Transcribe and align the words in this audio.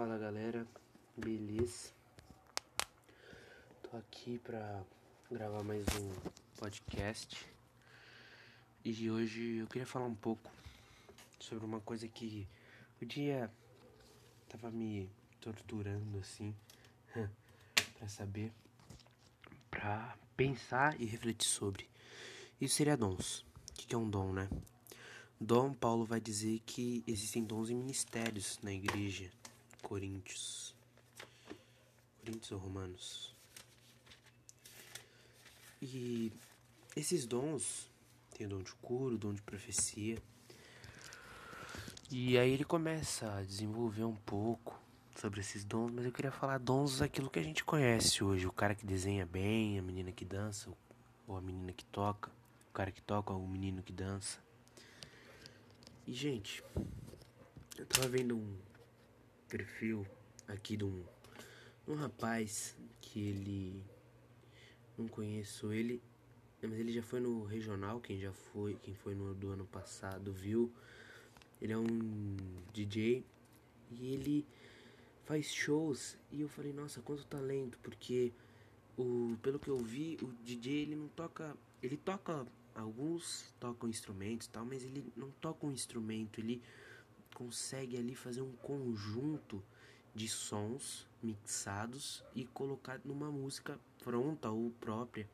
Fala 0.00 0.16
galera, 0.16 0.66
beleza? 1.14 1.90
Tô 3.82 3.98
aqui 3.98 4.38
pra 4.38 4.82
gravar 5.30 5.62
mais 5.62 5.84
um 5.88 6.10
podcast 6.58 7.46
e 8.82 9.10
hoje 9.10 9.58
eu 9.58 9.66
queria 9.66 9.86
falar 9.86 10.06
um 10.06 10.14
pouco 10.14 10.50
sobre 11.38 11.66
uma 11.66 11.80
coisa 11.80 12.08
que 12.08 12.48
o 13.02 13.04
dia 13.04 13.50
tava 14.48 14.70
me 14.70 15.06
torturando 15.38 16.18
assim 16.18 16.54
pra 17.98 18.08
saber, 18.08 18.50
pra 19.70 20.16
pensar 20.34 20.98
e 20.98 21.04
refletir 21.04 21.46
sobre. 21.46 21.86
Isso 22.58 22.76
seria 22.76 22.96
dons. 22.96 23.40
O 23.68 23.72
que 23.74 23.94
é 23.94 23.98
um 23.98 24.08
dom, 24.08 24.32
né? 24.32 24.48
Dom 25.38 25.74
Paulo 25.74 26.06
vai 26.06 26.22
dizer 26.22 26.60
que 26.64 27.04
existem 27.06 27.44
dons 27.44 27.68
e 27.68 27.74
ministérios 27.74 28.58
na 28.62 28.72
igreja 28.72 29.30
Coríntios. 29.82 30.74
Coríntios 32.20 32.52
ou 32.52 32.58
Romanos? 32.58 33.34
E 35.82 36.32
esses 36.94 37.26
dons, 37.26 37.90
tem 38.36 38.46
o 38.46 38.50
dom 38.50 38.62
de 38.62 38.72
cura, 38.74 39.14
o 39.14 39.18
dom 39.18 39.32
de 39.32 39.42
profecia. 39.42 40.18
E 42.10 42.36
aí 42.36 42.50
ele 42.50 42.64
começa 42.64 43.32
a 43.32 43.42
desenvolver 43.42 44.04
um 44.04 44.16
pouco 44.16 44.78
sobre 45.16 45.40
esses 45.40 45.64
dons, 45.64 45.90
mas 45.92 46.04
eu 46.04 46.12
queria 46.12 46.32
falar 46.32 46.58
dons 46.58 46.98
daquilo 46.98 47.30
que 47.30 47.38
a 47.38 47.42
gente 47.42 47.64
conhece 47.64 48.24
hoje, 48.24 48.46
o 48.46 48.52
cara 48.52 48.74
que 48.74 48.84
desenha 48.84 49.24
bem, 49.26 49.78
a 49.78 49.82
menina 49.82 50.10
que 50.10 50.24
dança, 50.24 50.70
ou 51.26 51.36
a 51.36 51.40
menina 51.40 51.72
que 51.72 51.84
toca, 51.84 52.30
o 52.68 52.72
cara 52.72 52.90
que 52.90 53.02
toca, 53.02 53.32
ou 53.32 53.42
o 53.42 53.48
menino 53.48 53.82
que 53.82 53.92
dança. 53.92 54.38
E 56.06 56.12
gente, 56.12 56.64
eu 57.78 57.86
tava 57.86 58.08
vendo 58.08 58.36
um 58.36 58.58
perfil 59.50 60.06
aqui 60.46 60.76
de 60.76 60.84
um, 60.84 61.02
um 61.88 61.94
rapaz 61.94 62.76
que 63.00 63.18
ele 63.18 63.82
não 64.96 65.08
conheço 65.08 65.72
ele, 65.72 66.00
mas 66.62 66.78
ele 66.78 66.92
já 66.92 67.02
foi 67.02 67.18
no 67.18 67.44
regional, 67.44 68.00
quem 68.00 68.20
já 68.20 68.32
foi, 68.32 68.74
quem 68.82 68.94
foi 68.94 69.14
no 69.14 69.34
do 69.34 69.50
ano 69.50 69.64
passado 69.66 70.32
viu. 70.32 70.72
Ele 71.60 71.72
é 71.72 71.76
um 71.76 72.36
DJ 72.72 73.24
e 73.90 74.14
ele 74.14 74.46
faz 75.24 75.52
shows 75.52 76.16
e 76.30 76.40
eu 76.40 76.48
falei, 76.48 76.72
nossa, 76.72 77.00
quanto 77.00 77.24
talento, 77.26 77.78
porque 77.82 78.32
o 78.96 79.36
pelo 79.42 79.58
que 79.58 79.68
eu 79.68 79.78
vi, 79.78 80.16
o 80.22 80.28
DJ 80.44 80.82
ele 80.82 80.96
não 80.96 81.08
toca, 81.08 81.56
ele 81.82 81.96
toca 81.96 82.46
alguns 82.74 83.52
tocam 83.58 83.88
instrumentos, 83.88 84.46
tal, 84.46 84.64
mas 84.64 84.84
ele 84.84 85.12
não 85.16 85.30
toca 85.40 85.66
um 85.66 85.72
instrumento, 85.72 86.38
ele 86.38 86.62
consegue 87.40 87.96
ali 87.96 88.14
fazer 88.14 88.42
um 88.42 88.52
conjunto 88.56 89.62
de 90.14 90.28
sons 90.28 91.08
mixados 91.22 92.22
e 92.34 92.44
colocar 92.44 93.00
numa 93.02 93.30
música 93.30 93.80
pronta 94.04 94.50
ou 94.50 94.70
própria. 94.72 95.26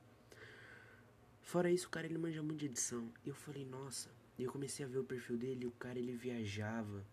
Fora 1.43 1.69
isso, 1.69 1.89
o 1.89 1.91
cara 1.91 2.07
ele 2.07 2.17
manja 2.17 2.41
muito 2.45 2.61
de 2.61 2.67
edição. 2.67 3.13
E 3.25 3.29
eu 3.29 3.35
falei, 3.35 3.65
nossa. 3.65 4.09
E 4.39 4.45
eu 4.45 4.53
comecei 4.53 4.87
a 4.87 4.89
ver 4.89 4.99
o 4.99 5.05
perfil 5.05 5.37
dele, 5.37 5.67
o 5.67 5.73
cara 5.73 5.99
ele 5.99 6.13
viajava 6.13 7.05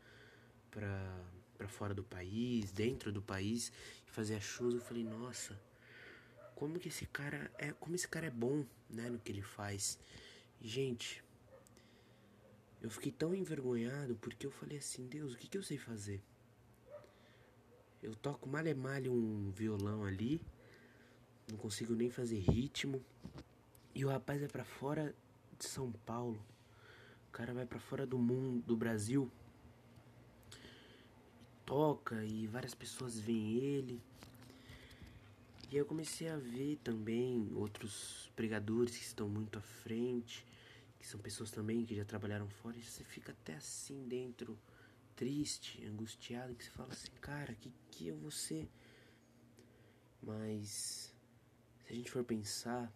pra, 0.69 1.25
pra 1.57 1.67
fora 1.67 1.95
do 1.95 2.03
país, 2.03 2.71
dentro 2.71 3.11
do 3.11 3.21
país, 3.21 3.71
e 4.07 4.11
fazia 4.11 4.39
shows. 4.39 4.75
Eu 4.75 4.81
falei, 4.81 5.03
nossa, 5.03 5.59
como 6.53 6.77
que 6.77 6.89
esse 6.89 7.07
cara 7.07 7.49
é, 7.57 7.71
como 7.71 7.95
esse 7.95 8.07
cara 8.07 8.27
é 8.27 8.31
bom, 8.31 8.63
né, 8.87 9.09
no 9.09 9.17
que 9.17 9.31
ele 9.31 9.41
faz. 9.41 9.97
gente, 10.61 11.22
eu 12.83 12.89
fiquei 12.89 13.13
tão 13.13 13.33
envergonhado 13.33 14.15
porque 14.17 14.45
eu 14.45 14.51
falei 14.51 14.77
assim, 14.77 15.07
Deus, 15.07 15.33
o 15.33 15.37
que, 15.37 15.47
que 15.47 15.57
eu 15.57 15.63
sei 15.63 15.77
fazer? 15.77 16.21
Eu 18.01 18.13
toco 18.13 18.49
male 18.49 19.07
um 19.09 19.49
violão 19.51 20.03
ali, 20.03 20.41
não 21.49 21.57
consigo 21.57 21.95
nem 21.95 22.09
fazer 22.09 22.39
ritmo. 22.39 23.01
E 23.95 24.03
o 24.03 24.09
rapaz 24.09 24.41
vai 24.41 24.49
para 24.49 24.65
fora 24.65 25.15
de 25.57 25.65
São 25.65 25.93
Paulo. 26.05 26.37
O 27.29 27.31
cara 27.31 27.53
vai 27.53 27.65
para 27.65 27.79
fora 27.79 28.05
do 28.05 28.17
mundo, 28.17 28.61
do 28.65 28.75
Brasil. 28.75 29.31
E 30.51 31.65
toca 31.65 32.23
e 32.25 32.47
várias 32.47 32.75
pessoas 32.75 33.17
veem 33.17 33.57
ele. 33.57 34.01
E 35.71 35.77
eu 35.77 35.85
comecei 35.85 36.27
a 36.27 36.37
ver 36.37 36.77
também 36.83 37.49
outros 37.55 38.29
pregadores 38.35 38.97
que 38.97 39.03
estão 39.03 39.29
muito 39.29 39.57
à 39.57 39.61
frente 39.61 40.45
que 41.03 41.09
são 41.09 41.19
pessoas 41.19 41.51
também 41.51 41.85
que 41.85 41.93
já 41.93 42.05
trabalharam 42.05 42.47
fora, 42.47 42.77
e 42.77 42.81
você 42.81 43.03
fica 43.03 43.33
até 43.33 43.55
assim 43.55 44.07
dentro, 44.07 44.57
triste, 45.17 45.85
angustiado, 45.85 46.55
que 46.55 46.63
você 46.63 46.69
fala 46.69 46.93
assim, 46.93 47.11
cara, 47.19 47.53
que 47.55 47.69
que 47.91 48.07
eu 48.07 48.15
vou 48.15 48.31
ser? 48.31 48.69
Mas 50.21 51.13
se 51.85 51.91
a 51.91 51.93
gente 51.93 52.09
for 52.09 52.23
pensar, 52.23 52.89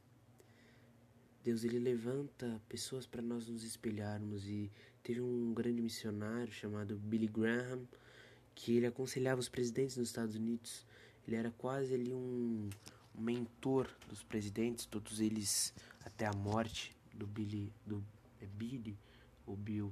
Deus 1.43 1.65
ele 1.65 1.79
levanta 1.79 2.61
pessoas 2.69 3.05
para 3.05 3.21
nós 3.21 3.49
nos 3.49 3.65
espelharmos 3.65 4.47
e 4.47 4.71
teve 5.03 5.19
um 5.19 5.53
grande 5.53 5.81
missionário 5.81 6.53
chamado 6.53 6.95
Billy 6.95 7.27
Graham 7.27 7.85
que 8.55 8.77
ele 8.77 8.87
aconselhava 8.87 9.41
os 9.41 9.49
presidentes 9.49 9.97
nos 9.97 10.07
Estados 10.07 10.35
Unidos. 10.35 10.85
Ele 11.27 11.35
era 11.35 11.51
quase 11.51 11.93
ali 11.93 12.13
um 12.13 12.69
mentor 13.13 13.93
dos 14.07 14.23
presidentes, 14.23 14.85
todos 14.85 15.19
eles 15.19 15.73
até 16.05 16.25
a 16.25 16.31
morte 16.31 16.96
do 17.17 17.27
Billy, 17.27 17.73
do 17.85 18.03
é 18.39 18.45
Billy 18.45 18.97
ou 19.45 19.55
Bill, 19.55 19.91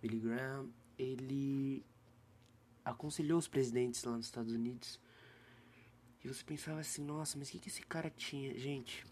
Billy 0.00 0.20
Graham, 0.20 0.68
ele 0.96 1.84
aconselhou 2.84 3.38
os 3.38 3.48
presidentes 3.48 4.02
lá 4.04 4.16
nos 4.16 4.26
Estados 4.26 4.52
Unidos. 4.52 5.00
E 6.24 6.28
você 6.28 6.42
pensava 6.44 6.80
assim, 6.80 7.04
nossa, 7.04 7.38
mas 7.38 7.48
o 7.48 7.52
que, 7.52 7.58
que 7.58 7.68
esse 7.68 7.82
cara 7.82 8.10
tinha? 8.10 8.56
Gente, 8.58 9.06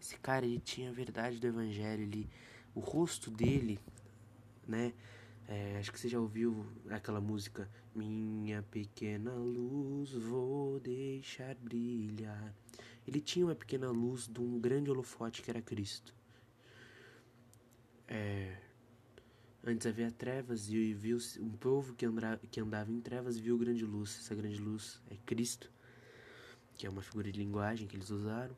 esse 0.00 0.16
cara 0.18 0.46
ele 0.46 0.60
tinha 0.60 0.90
a 0.90 0.92
verdade 0.92 1.38
do 1.38 1.46
evangelho, 1.46 2.02
ele, 2.02 2.28
o 2.74 2.80
rosto 2.80 3.30
dele, 3.30 3.78
né? 4.66 4.92
É, 5.48 5.78
acho 5.78 5.90
que 5.90 5.98
você 5.98 6.08
já 6.08 6.20
ouviu 6.20 6.64
aquela 6.90 7.20
música 7.20 7.68
Minha 7.92 8.62
pequena 8.62 9.34
luz 9.34 10.12
vou 10.12 10.78
deixar 10.78 11.56
brilhar. 11.56 12.54
Ele 13.06 13.20
tinha 13.20 13.46
uma 13.46 13.54
pequena 13.54 13.90
luz 13.90 14.26
de 14.26 14.40
um 14.40 14.58
grande 14.58 14.90
holofote 14.90 15.42
que 15.42 15.50
era 15.50 15.60
Cristo. 15.60 16.14
É, 18.06 18.56
antes 19.64 19.86
havia 19.86 20.10
trevas 20.10 20.68
e 20.68 20.92
viu 20.92 21.18
um 21.38 21.50
povo 21.50 21.94
que, 21.94 22.04
andra, 22.04 22.40
que 22.50 22.60
andava 22.60 22.90
em 22.90 23.00
trevas 23.00 23.38
viu 23.38 23.58
grande 23.58 23.84
luz. 23.84 24.18
Essa 24.18 24.34
grande 24.34 24.60
luz 24.60 25.00
é 25.10 25.16
Cristo, 25.24 25.70
que 26.74 26.86
é 26.86 26.90
uma 26.90 27.02
figura 27.02 27.30
de 27.30 27.38
linguagem 27.38 27.86
que 27.86 27.96
eles 27.96 28.10
usaram. 28.10 28.56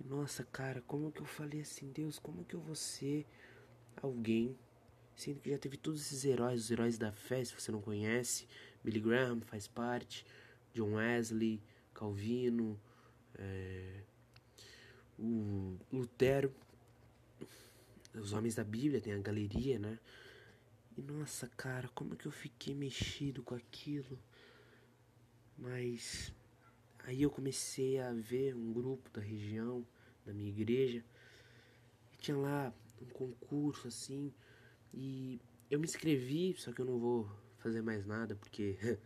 E 0.00 0.04
nossa, 0.04 0.44
cara, 0.44 0.82
como 0.82 1.12
que 1.12 1.20
eu 1.20 1.26
falei 1.26 1.60
assim, 1.60 1.90
Deus, 1.92 2.18
como 2.18 2.44
que 2.44 2.54
eu 2.54 2.60
vou 2.60 2.74
ser 2.74 3.26
alguém, 4.02 4.58
sendo 5.14 5.40
que 5.40 5.50
já 5.50 5.58
teve 5.58 5.76
todos 5.76 6.00
esses 6.00 6.24
heróis, 6.24 6.64
os 6.64 6.70
heróis 6.70 6.98
da 6.98 7.12
fé, 7.12 7.44
se 7.44 7.54
você 7.54 7.70
não 7.70 7.80
conhece, 7.80 8.48
Billy 8.82 9.00
Graham 9.00 9.40
faz 9.42 9.68
parte, 9.68 10.26
John 10.74 10.94
Wesley, 10.94 11.62
Calvino, 11.92 12.78
é, 13.38 14.02
o 15.18 15.76
Lutero, 15.92 16.52
os 18.14 18.32
homens 18.32 18.54
da 18.54 18.64
Bíblia, 18.64 19.00
tem 19.00 19.12
a 19.12 19.18
galeria, 19.18 19.78
né? 19.78 19.98
E 20.96 21.02
nossa, 21.02 21.48
cara, 21.56 21.88
como 21.88 22.14
que 22.14 22.26
eu 22.26 22.32
fiquei 22.32 22.74
mexido 22.74 23.42
com 23.42 23.54
aquilo. 23.54 24.18
Mas 25.58 26.32
aí 27.04 27.22
eu 27.22 27.30
comecei 27.30 28.00
a 28.00 28.12
ver 28.12 28.54
um 28.54 28.72
grupo 28.72 29.10
da 29.10 29.20
região, 29.20 29.86
da 30.24 30.32
minha 30.32 30.48
igreja, 30.48 31.04
e 32.12 32.16
tinha 32.16 32.36
lá 32.36 32.72
um 33.00 33.06
concurso 33.06 33.88
assim, 33.88 34.32
e 34.92 35.40
eu 35.70 35.78
me 35.78 35.86
inscrevi, 35.86 36.54
só 36.56 36.72
que 36.72 36.80
eu 36.80 36.84
não 36.84 36.98
vou 36.98 37.28
fazer 37.58 37.82
mais 37.82 38.06
nada 38.06 38.36
porque 38.36 38.76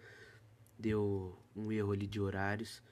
deu 0.78 1.38
um 1.56 1.72
erro 1.72 1.92
ali 1.92 2.06
de 2.06 2.20
horários. 2.20 2.82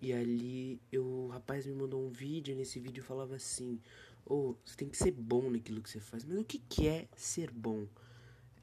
E 0.00 0.12
ali 0.12 0.80
eu, 0.92 1.04
o 1.04 1.28
rapaz 1.28 1.66
me 1.66 1.74
mandou 1.74 2.04
um 2.04 2.10
vídeo, 2.10 2.52
e 2.52 2.54
nesse 2.54 2.78
vídeo 2.78 3.02
falava 3.02 3.34
assim: 3.34 3.80
"Ou 4.24 4.50
oh, 4.50 4.56
você 4.64 4.76
tem 4.76 4.88
que 4.88 4.96
ser 4.96 5.12
bom 5.12 5.50
naquilo 5.50 5.80
que 5.82 5.90
você 5.90 6.00
faz". 6.00 6.24
Mas 6.24 6.38
o 6.38 6.44
que 6.44 6.58
que 6.58 6.86
é 6.86 7.08
ser 7.16 7.50
bom? 7.50 7.86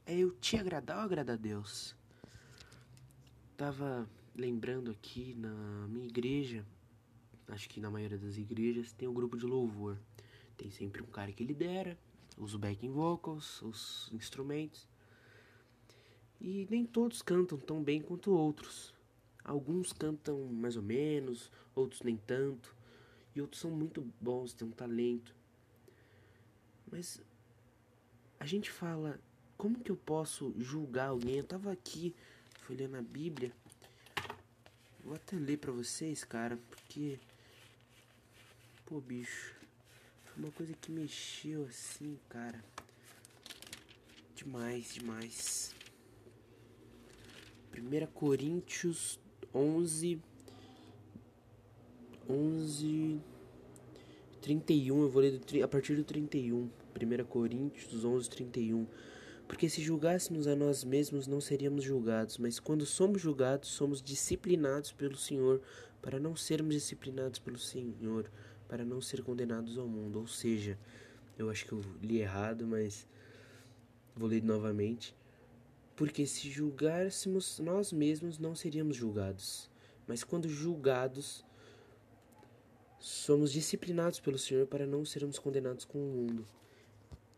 É 0.06 0.16
eu 0.16 0.30
te 0.32 0.56
agradar 0.56 0.98
ou 0.98 1.04
agradar 1.04 1.34
a 1.34 1.38
Deus? 1.38 1.96
Tava 3.56 4.08
lembrando 4.34 4.90
aqui 4.90 5.34
na 5.34 5.86
minha 5.88 6.06
igreja, 6.06 6.64
acho 7.48 7.68
que 7.68 7.80
na 7.80 7.90
maioria 7.90 8.18
das 8.18 8.36
igrejas 8.36 8.92
tem 8.92 9.08
um 9.08 9.14
grupo 9.14 9.36
de 9.36 9.46
louvor. 9.46 9.98
Tem 10.56 10.70
sempre 10.70 11.02
um 11.02 11.06
cara 11.06 11.32
que 11.32 11.42
lidera, 11.44 11.98
os 12.36 12.54
backing 12.54 12.90
vocals, 12.90 13.60
os 13.62 14.08
instrumentos. 14.12 14.86
E 16.40 16.66
nem 16.70 16.84
todos 16.84 17.22
cantam 17.22 17.58
tão 17.58 17.82
bem 17.82 18.00
quanto 18.00 18.32
outros. 18.32 18.93
Alguns 19.44 19.92
cantam 19.92 20.46
mais 20.46 20.76
ou 20.76 20.82
menos, 20.82 21.52
outros 21.74 22.02
nem 22.02 22.16
tanto, 22.16 22.74
e 23.36 23.40
outros 23.40 23.60
são 23.60 23.70
muito 23.70 24.00
bons, 24.20 24.54
têm 24.54 24.66
um 24.66 24.72
talento. 24.72 25.34
Mas 26.90 27.20
a 28.40 28.46
gente 28.46 28.70
fala, 28.70 29.20
como 29.56 29.78
que 29.78 29.90
eu 29.90 29.96
posso 29.96 30.54
julgar 30.58 31.08
alguém? 31.08 31.36
Eu 31.36 31.44
tava 31.44 31.70
aqui 31.70 32.14
foi 32.64 32.76
lendo 32.76 32.96
a 32.96 33.02
Bíblia. 33.02 33.52
Vou 35.04 35.14
até 35.14 35.36
ler 35.36 35.58
pra 35.58 35.70
vocês, 35.70 36.24
cara, 36.24 36.56
porque. 36.70 37.18
Pô, 38.86 39.00
bicho. 39.02 39.54
Foi 40.24 40.42
uma 40.42 40.52
coisa 40.52 40.72
que 40.72 40.90
mexeu 40.90 41.66
assim, 41.66 42.18
cara. 42.30 42.64
Demais, 44.34 44.94
demais. 44.94 45.74
1 47.76 48.06
Coríntios 48.14 49.20
11. 49.54 50.20
11. 52.28 53.20
31, 54.40 55.02
eu 55.02 55.08
vou 55.08 55.22
ler 55.22 55.38
do, 55.38 55.64
a 55.64 55.68
partir 55.68 55.96
do 55.96 56.04
31. 56.04 56.68
1 56.94 57.24
Coríntios 57.24 58.04
11, 58.04 58.28
31. 58.28 58.86
Porque 59.46 59.68
se 59.68 59.82
julgássemos 59.82 60.46
a 60.46 60.56
nós 60.56 60.84
mesmos, 60.84 61.26
não 61.26 61.40
seríamos 61.40 61.84
julgados, 61.84 62.38
mas 62.38 62.58
quando 62.58 62.84
somos 62.84 63.20
julgados, 63.20 63.68
somos 63.70 64.02
disciplinados 64.02 64.92
pelo 64.92 65.16
Senhor, 65.16 65.60
para 66.02 66.18
não 66.18 66.34
sermos 66.34 66.74
disciplinados 66.74 67.38
pelo 67.38 67.58
Senhor, 67.58 68.30
para 68.68 68.84
não 68.84 69.00
ser 69.00 69.22
condenados 69.22 69.78
ao 69.78 69.86
mundo. 69.86 70.18
Ou 70.18 70.26
seja, 70.26 70.78
eu 71.38 71.50
acho 71.50 71.66
que 71.66 71.72
eu 71.72 71.82
li 72.02 72.20
errado, 72.20 72.66
mas 72.66 73.06
vou 74.16 74.28
ler 74.28 74.42
novamente. 74.42 75.14
Porque 75.96 76.26
se 76.26 76.50
julgássemos 76.50 77.58
nós 77.60 77.92
mesmos, 77.92 78.38
não 78.38 78.54
seríamos 78.54 78.96
julgados, 78.96 79.70
mas 80.06 80.24
quando 80.24 80.48
julgados, 80.48 81.44
somos 82.98 83.52
disciplinados 83.52 84.18
pelo 84.18 84.38
Senhor 84.38 84.66
para 84.66 84.86
não 84.86 85.04
sermos 85.04 85.38
condenados 85.38 85.84
com 85.84 85.98
o 85.98 86.12
mundo. 86.12 86.46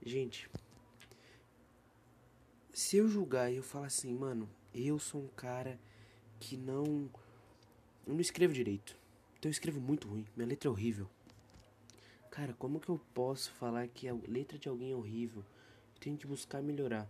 Gente, 0.04 0.48
se 2.72 2.96
eu 2.96 3.08
julgar 3.08 3.52
e 3.52 3.56
eu 3.56 3.62
falar 3.62 3.86
assim, 3.86 4.14
mano, 4.14 4.48
eu 4.74 4.98
sou 4.98 5.22
um 5.22 5.28
cara 5.28 5.78
que 6.38 6.56
não. 6.56 7.10
Eu 8.06 8.14
não 8.14 8.20
escrevo 8.20 8.54
direito. 8.54 8.96
Então 9.38 9.48
eu 9.48 9.52
escrevo 9.52 9.80
muito 9.80 10.06
ruim. 10.06 10.24
Minha 10.36 10.48
letra 10.48 10.68
é 10.68 10.70
horrível. 10.70 11.08
Cara, 12.30 12.52
como 12.52 12.78
que 12.78 12.88
eu 12.88 13.00
posso 13.12 13.50
falar 13.52 13.88
que 13.88 14.06
a 14.08 14.14
letra 14.28 14.58
de 14.58 14.68
alguém 14.68 14.92
é 14.92 14.94
horrível? 14.94 15.42
Eu 15.94 16.00
tenho 16.00 16.16
que 16.16 16.26
buscar 16.26 16.62
melhorar. 16.62 17.08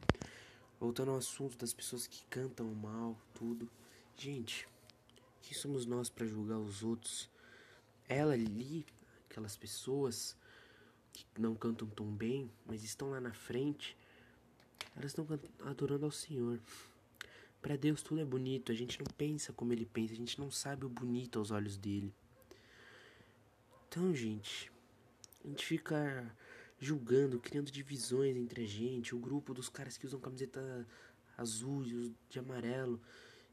Voltando 0.79 1.11
ao 1.11 1.19
assunto 1.19 1.57
das 1.57 1.73
pessoas 1.73 2.07
que 2.07 2.25
cantam 2.27 2.67
mal, 2.75 3.17
tudo. 3.35 3.69
Gente, 4.17 4.69
quem 5.43 5.55
somos 5.55 5.87
nós 5.87 6.09
para 6.09 6.27
julgar 6.27 6.59
os 6.59 6.83
outros? 6.83 7.31
Ela 8.09 8.35
ali, 8.35 8.85
aquelas 9.29 9.57
pessoas 9.57 10.37
que 11.13 11.25
não 11.39 11.55
cantam 11.55 11.89
tão 11.89 12.07
bem, 12.07 12.51
mas 12.67 12.85
estão 12.85 13.11
lá 13.11 13.21
na 13.21 13.33
frente 13.33 13.97
elas 14.97 15.11
estão 15.11 15.27
adorando 15.65 16.07
ao 16.07 16.11
Senhor. 16.11 16.59
Para 17.61 17.77
Deus 17.77 18.03
tudo 18.03 18.21
é 18.21 18.25
bonito, 18.25 18.73
a 18.73 18.75
gente 18.75 18.99
não 18.99 19.07
pensa 19.17 19.53
como 19.53 19.73
ele 19.73 19.85
pensa, 19.85 20.15
a 20.15 20.17
gente 20.17 20.41
não 20.41 20.51
sabe 20.51 20.87
o 20.87 20.89
bonito 20.89 21.39
aos 21.39 21.51
olhos 21.51 21.77
dele. 21.77 22.15
Então, 23.89 24.15
gente, 24.15 24.71
a 25.45 25.49
gente 25.49 25.65
fica 25.65 26.35
julgando, 26.79 27.41
criando 27.41 27.71
divisões 27.71 28.37
entre 28.37 28.63
a 28.63 28.67
gente, 28.67 29.15
o 29.15 29.19
grupo 29.19 29.55
dos 29.55 29.69
caras 29.69 29.97
que 29.97 30.07
usam 30.07 30.21
camiseta 30.21 30.87
azul 31.37 31.85
e 31.85 31.95
os 31.95 32.11
de 32.29 32.39
amarelo. 32.39 33.01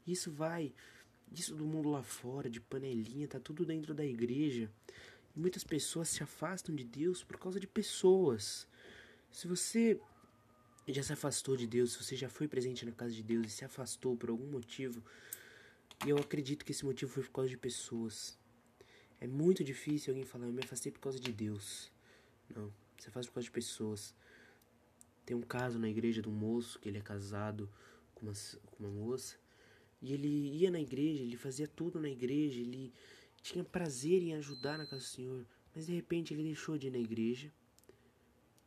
Isso 0.06 0.30
vai, 0.30 0.72
isso 1.32 1.54
do 1.54 1.64
mundo 1.64 1.90
lá 1.90 2.02
fora, 2.02 2.50
de 2.50 2.60
panelinha, 2.60 3.28
tá 3.28 3.40
tudo 3.40 3.64
dentro 3.64 3.94
da 3.94 4.04
igreja. 4.04 4.70
Muitas 5.34 5.64
pessoas 5.64 6.08
se 6.08 6.22
afastam 6.22 6.74
de 6.74 6.84
Deus 6.84 7.24
por 7.24 7.38
causa 7.38 7.58
de 7.58 7.66
pessoas. 7.66 8.66
Se 9.30 9.48
você 9.48 9.98
já 10.86 11.02
se 11.02 11.12
afastou 11.12 11.56
de 11.56 11.66
Deus, 11.66 11.92
se 11.92 12.04
você 12.04 12.14
já 12.14 12.28
foi 12.28 12.46
presente 12.46 12.84
na 12.84 12.92
casa 12.92 13.12
de 13.12 13.22
Deus 13.22 13.46
e 13.46 13.50
se 13.50 13.64
afastou 13.64 14.16
por 14.16 14.30
algum 14.30 14.46
motivo, 14.46 15.02
e 16.06 16.10
eu 16.10 16.18
acredito 16.18 16.64
que 16.64 16.72
esse 16.72 16.84
motivo 16.84 17.10
foi 17.10 17.22
por 17.22 17.32
causa 17.32 17.48
de 17.48 17.56
pessoas. 17.56 18.38
É 19.20 19.26
muito 19.26 19.64
difícil 19.64 20.12
alguém 20.12 20.26
falar, 20.26 20.46
eu 20.46 20.52
me 20.52 20.62
afastei 20.62 20.92
por 20.92 21.00
causa 21.00 21.18
de 21.18 21.32
Deus. 21.32 21.90
Não, 22.54 22.70
você 22.96 23.10
faz 23.10 23.26
por 23.26 23.34
causa 23.34 23.44
de 23.44 23.50
pessoas. 23.50 24.14
Tem 25.24 25.36
um 25.36 25.42
caso 25.42 25.78
na 25.78 25.88
igreja 25.88 26.20
de 26.20 26.28
um 26.28 26.32
moço 26.32 26.78
que 26.78 26.88
ele 26.88 26.98
é 26.98 27.00
casado 27.00 27.68
com 28.14 28.26
uma, 28.26 28.32
com 28.66 28.84
uma 28.84 28.90
moça, 28.90 29.36
e 30.00 30.12
ele 30.12 30.28
ia 30.28 30.70
na 30.70 30.80
igreja, 30.80 31.22
ele 31.22 31.36
fazia 31.36 31.66
tudo 31.66 31.98
na 31.98 32.08
igreja, 32.08 32.60
ele 32.60 32.92
tinha 33.42 33.64
prazer 33.64 34.22
em 34.22 34.34
ajudar 34.34 34.76
na 34.78 34.86
casa 34.86 35.02
do 35.02 35.08
Senhor, 35.08 35.46
mas 35.74 35.86
de 35.86 35.94
repente 35.94 36.34
ele 36.34 36.42
deixou 36.42 36.76
de 36.76 36.88
ir 36.88 36.90
na 36.90 36.98
igreja, 36.98 37.50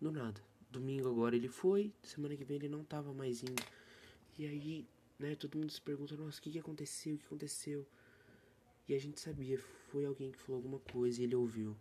do 0.02 0.12
nada 0.12 0.42
domingo 0.70 1.10
agora 1.10 1.36
ele 1.36 1.48
foi, 1.48 1.94
semana 2.04 2.36
que 2.36 2.44
vem 2.44 2.58
ele 2.58 2.70
não 2.70 2.84
tava 2.84 3.14
mais 3.14 3.42
indo. 3.42 3.64
E 4.38 4.46
aí, 4.46 4.88
né, 5.18 5.36
todo 5.36 5.58
mundo 5.58 5.72
se 5.72 5.82
pergunta, 5.82 6.16
nossa, 6.16 6.40
o 6.40 6.42
que, 6.42 6.52
que 6.52 6.60
aconteceu? 6.60 7.16
O 7.16 7.18
que 7.18 7.26
aconteceu? 7.26 7.88
E 8.88 8.94
a 8.94 9.00
gente 9.00 9.20
sabia, 9.20 9.60
foi 9.90 10.06
alguém 10.06 10.32
que 10.32 10.38
falou 10.38 10.58
alguma 10.58 10.80
coisa 10.80 11.22
e 11.22 11.24
ele 11.24 11.36
ouviu. 11.36 11.76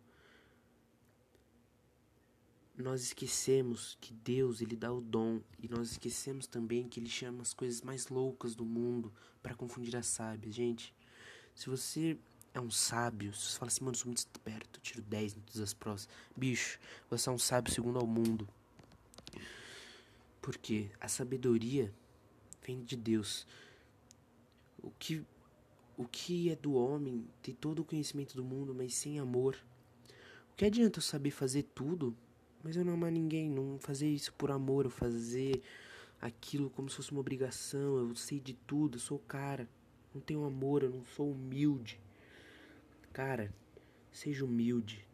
Nós 2.76 3.02
esquecemos 3.02 3.96
que 4.00 4.12
Deus, 4.12 4.60
ele 4.60 4.76
dá 4.76 4.92
o 4.92 5.00
dom, 5.00 5.40
e 5.58 5.68
nós 5.68 5.92
esquecemos 5.92 6.46
também 6.46 6.88
que 6.88 7.00
ele 7.00 7.08
chama 7.08 7.40
as 7.40 7.54
coisas 7.54 7.80
mais 7.80 8.08
loucas 8.08 8.54
do 8.54 8.64
mundo 8.64 9.12
para 9.42 9.54
confundir 9.54 9.96
as 9.96 10.06
sábias. 10.06 10.54
Gente, 10.54 10.94
se 11.54 11.70
você 11.70 12.18
é 12.52 12.60
um 12.60 12.70
sábio, 12.70 13.32
se 13.34 13.50
você 13.50 13.58
fala 13.58 13.68
assim, 13.68 13.84
mano, 13.84 13.96
sou 13.96 14.06
muito 14.06 14.18
esperto, 14.18 14.80
tiro 14.80 15.00
10 15.02 15.36
em 15.36 15.40
todas 15.40 15.60
as 15.60 15.72
provas. 15.72 16.08
Bicho, 16.36 16.78
você 17.08 17.28
é 17.28 17.32
um 17.32 17.38
sábio 17.38 17.72
segundo 17.72 17.98
ao 17.98 18.06
mundo. 18.06 18.46
Porque 20.42 20.90
a 21.00 21.08
sabedoria 21.08 21.92
vem 22.62 22.82
de 22.84 22.96
Deus. 22.96 23.46
O 24.82 24.90
que 24.90 25.24
o 25.96 26.04
que 26.04 26.50
é 26.50 26.56
do 26.56 26.74
homem 26.74 27.26
ter 27.42 27.54
todo 27.54 27.80
o 27.80 27.84
conhecimento 27.84 28.36
do 28.36 28.44
mundo, 28.44 28.74
mas 28.74 28.94
sem 28.94 29.18
amor? 29.18 29.56
O 30.52 30.56
que 30.56 30.66
adianta 30.66 30.98
eu 30.98 31.02
saber 31.02 31.30
fazer 31.30 31.62
tudo, 31.74 32.14
mas 32.66 32.76
eu 32.76 32.84
não 32.84 32.94
amar 32.94 33.12
ninguém, 33.12 33.50
não 33.50 33.78
fazer 33.78 34.08
isso 34.08 34.32
por 34.34 34.50
amor, 34.50 34.84
eu 34.84 34.90
fazer 34.90 35.62
aquilo 36.20 36.68
como 36.70 36.88
se 36.88 36.96
fosse 36.96 37.12
uma 37.12 37.20
obrigação, 37.20 37.98
eu 37.98 38.14
sei 38.14 38.40
de 38.40 38.54
tudo, 38.54 38.96
eu 38.96 39.00
sou 39.00 39.18
cara, 39.18 39.68
não 40.14 40.20
tenho 40.20 40.44
amor, 40.44 40.82
eu 40.82 40.90
não 40.90 41.04
sou 41.04 41.30
humilde. 41.30 42.00
Cara, 43.12 43.52
seja 44.12 44.44
humilde. 44.44 45.06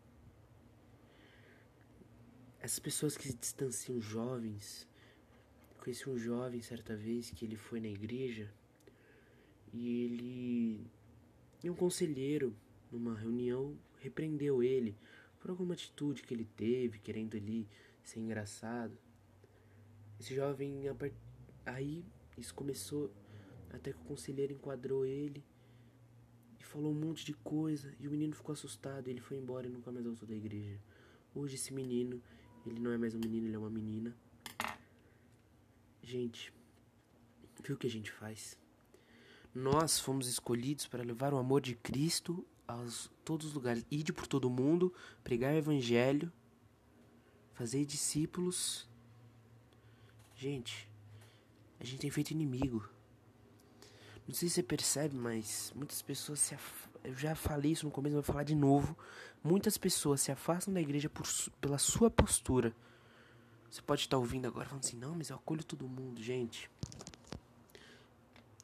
Essas 2.61 2.79
pessoas 2.79 3.17
que 3.17 3.29
se 3.29 3.35
distanciam 3.35 4.01
jovens, 4.01 4.89
Conheci 5.83 6.09
um 6.09 6.17
jovem 6.17 6.63
certa 6.63 6.95
vez 6.95 7.33
que 7.33 7.45
ele 7.45 7.57
foi 7.57 7.81
na 7.81 7.89
igreja 7.89 8.49
e 9.75 10.05
ele. 10.05 10.87
E 11.61 11.69
um 11.69 11.75
conselheiro, 11.75 12.55
numa 12.89 13.17
reunião, 13.17 13.77
repreendeu 13.99 14.63
ele 14.63 14.97
por 15.43 15.51
alguma 15.51 15.75
atitude 15.75 16.23
que 16.23 16.33
ele 16.33 16.45
teve, 16.45 17.01
querendo 17.01 17.37
ali 17.37 17.69
ser 18.05 18.21
engraçado. 18.21 18.97
Esse 20.19 20.35
jovem. 20.37 20.85
Aí 21.67 22.05
isso 22.39 22.55
começou 22.55 23.13
até 23.71 23.93
que 23.93 23.99
o 23.99 24.05
conselheiro 24.05 24.53
enquadrou 24.53 25.05
ele 25.05 25.45
e 26.61 26.63
falou 26.63 26.93
um 26.93 26.95
monte 26.95 27.25
de 27.25 27.35
coisa 27.35 27.93
e 27.99 28.07
o 28.07 28.11
menino 28.13 28.35
ficou 28.35 28.53
assustado. 28.53 29.09
Ele 29.09 29.21
foi 29.21 29.37
embora 29.37 29.67
e 29.67 29.71
nunca 29.71 29.91
mais 29.91 30.07
voltou 30.07 30.29
da 30.29 30.35
igreja. 30.35 30.79
Hoje 31.35 31.57
esse 31.57 31.75
menino, 31.75 32.23
ele 32.65 32.79
não 32.79 32.93
é 32.93 32.97
mais 32.97 33.13
um 33.13 33.19
menino, 33.19 33.49
ele 33.49 33.57
é 33.57 33.59
uma 33.59 33.71
menina. 33.71 34.17
Gente, 36.01 36.53
viu 37.65 37.75
o 37.75 37.79
que 37.79 37.89
a 37.89 37.91
gente 37.91 38.13
faz? 38.13 38.57
Nós 39.53 39.99
fomos 39.99 40.29
escolhidos 40.29 40.87
para 40.87 41.03
levar 41.03 41.35
o 41.35 41.39
amor 41.39 41.61
de 41.61 41.75
Cristo 41.75 42.47
a 42.75 42.87
todos 43.25 43.49
os 43.49 43.55
lugares. 43.55 43.85
Ide 43.91 44.13
por 44.13 44.27
todo 44.27 44.51
mundo, 44.51 44.93
pregar 45.23 45.55
o 45.55 45.57
evangelho, 45.57 46.33
fazer 47.55 47.85
discípulos. 47.85 48.89
Gente, 50.37 50.89
a 51.79 51.85
gente 51.85 52.01
tem 52.01 52.11
feito 52.11 52.31
inimigo. 52.31 52.89
Não 54.27 54.35
sei 54.35 54.49
se 54.49 54.57
você 54.57 54.63
percebe, 54.63 55.17
mas 55.17 55.73
muitas 55.75 56.01
pessoas 56.01 56.41
se 56.41 56.55
af... 56.55 56.89
Eu 57.05 57.15
já 57.17 57.35
falei 57.35 57.73
isso 57.73 57.85
no 57.85 57.91
começo, 57.91 58.15
vou 58.15 58.23
falar 58.23 58.45
de 58.45 58.55
novo. 58.55 58.97
Muitas 59.43 59.77
pessoas 59.77 60.21
se 60.21 60.31
afastam 60.31 60.73
da 60.73 60.81
igreja 60.81 61.11
por... 61.11 61.27
pela 61.61 61.79
sua 61.79 62.09
postura 62.09 62.75
você 63.73 63.81
pode 63.81 64.03
estar 64.03 64.19
ouvindo 64.19 64.47
agora 64.47 64.69
falando 64.69 64.85
assim, 64.85 64.99
não, 64.99 65.15
mas 65.15 65.31
eu 65.31 65.37
acolho 65.37 65.65
todo 65.65 65.89
mundo, 65.89 66.23
gente. 66.23 66.71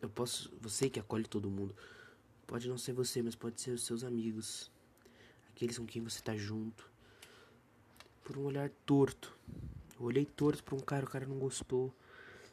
Eu 0.03 0.11
posso, 0.11 0.53
você 0.61 0.91
que 0.91 1.01
acolhe 1.01 1.25
todo 1.25 1.49
mundo, 1.49 1.75
pode 2.49 2.67
não 2.67 2.79
ser 2.79 2.95
você, 2.95 3.23
mas 3.23 3.37
pode 3.37 3.61
ser 3.61 3.73
os 3.73 3.85
seus 3.85 4.03
amigos, 4.03 4.73
aqueles 5.51 5.79
com 5.79 5.87
quem 5.87 6.03
você 6.03 6.19
está 6.19 6.35
junto. 6.35 6.91
Por 8.25 8.39
um 8.39 8.45
olhar 8.45 8.71
torto. 8.87 9.39
Eu 10.01 10.07
olhei 10.07 10.25
torto 10.25 10.65
para 10.65 10.75
um 10.75 10.81
cara, 10.81 11.05
o 11.05 11.09
cara 11.09 11.27
não 11.27 11.39
gostou. 11.39 11.95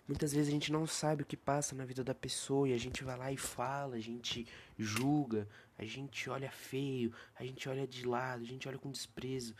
Muitas 0.06 0.34
vezes 0.34 0.50
a 0.50 0.52
gente 0.52 0.72
não 0.72 0.86
sabe 0.86 1.24
o 1.24 1.26
que 1.26 1.38
passa 1.38 1.74
na 1.74 1.86
vida 1.86 2.04
da 2.04 2.14
pessoa 2.14 2.68
e 2.68 2.74
a 2.74 2.78
gente 2.78 3.04
vai 3.04 3.18
lá 3.18 3.32
e 3.32 3.38
fala, 3.38 3.96
a 3.96 4.00
gente 4.00 4.46
julga, 4.78 5.48
a 5.78 5.86
gente 5.86 6.30
olha 6.30 6.52
feio, 6.52 7.12
a 7.40 7.46
gente 7.46 7.68
olha 7.68 7.88
de 7.88 8.06
lado, 8.06 8.44
a 8.44 8.46
gente 8.46 8.68
olha 8.68 8.78
com 8.78 8.92
desprezo. 8.92 9.56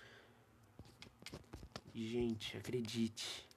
E, 1.94 2.08
gente, 2.10 2.58
acredite. 2.58 3.48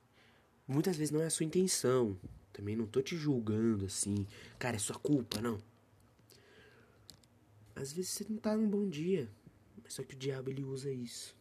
Muitas 0.67 0.97
vezes 0.97 1.11
não 1.11 1.21
é 1.21 1.27
a 1.27 1.31
sua 1.31 1.45
intenção, 1.45 2.17
Também 2.53 2.77
não 2.77 2.87
tô 2.87 3.03
te 3.03 3.17
julgando 3.17 3.85
assim. 3.85 4.27
Cara, 4.59 4.77
é 4.77 4.79
sua 4.79 4.97
culpa, 4.97 5.41
não. 5.41 5.59
Às 7.79 7.93
vezes 7.93 8.11
você 8.11 8.27
não 8.29 8.37
tá 8.39 8.57
num 8.57 8.69
bom 8.69 8.89
dia. 8.89 9.31
Mas 9.83 9.95
só 9.95 10.03
que 10.03 10.15
o 10.15 10.19
diabo 10.19 10.51
ele 10.51 10.65
usa 10.65 10.91
isso. 10.91 11.35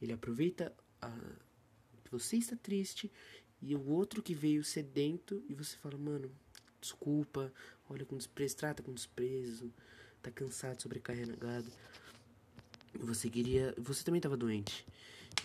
Ele 0.00 0.12
aproveita 0.12 0.72
a... 1.00 1.10
que 2.04 2.10
você 2.10 2.36
está 2.36 2.56
triste 2.56 3.10
e 3.60 3.74
o 3.74 3.88
outro 3.88 4.22
que 4.22 4.34
veio 4.34 4.62
sedento 4.62 5.42
e 5.48 5.54
você 5.54 5.76
fala, 5.76 5.96
mano, 5.96 6.30
desculpa, 6.80 7.52
olha 7.88 8.04
com 8.04 8.16
desprezo, 8.16 8.56
trata 8.56 8.82
com 8.82 8.92
desprezo, 8.92 9.72
tá 10.20 10.30
cansado, 10.30 10.82
sobrecarregado. 10.82 11.70
Você 12.94 13.30
queria. 13.30 13.74
Você 13.78 14.04
também 14.04 14.18
estava 14.18 14.36
doente. 14.36 14.84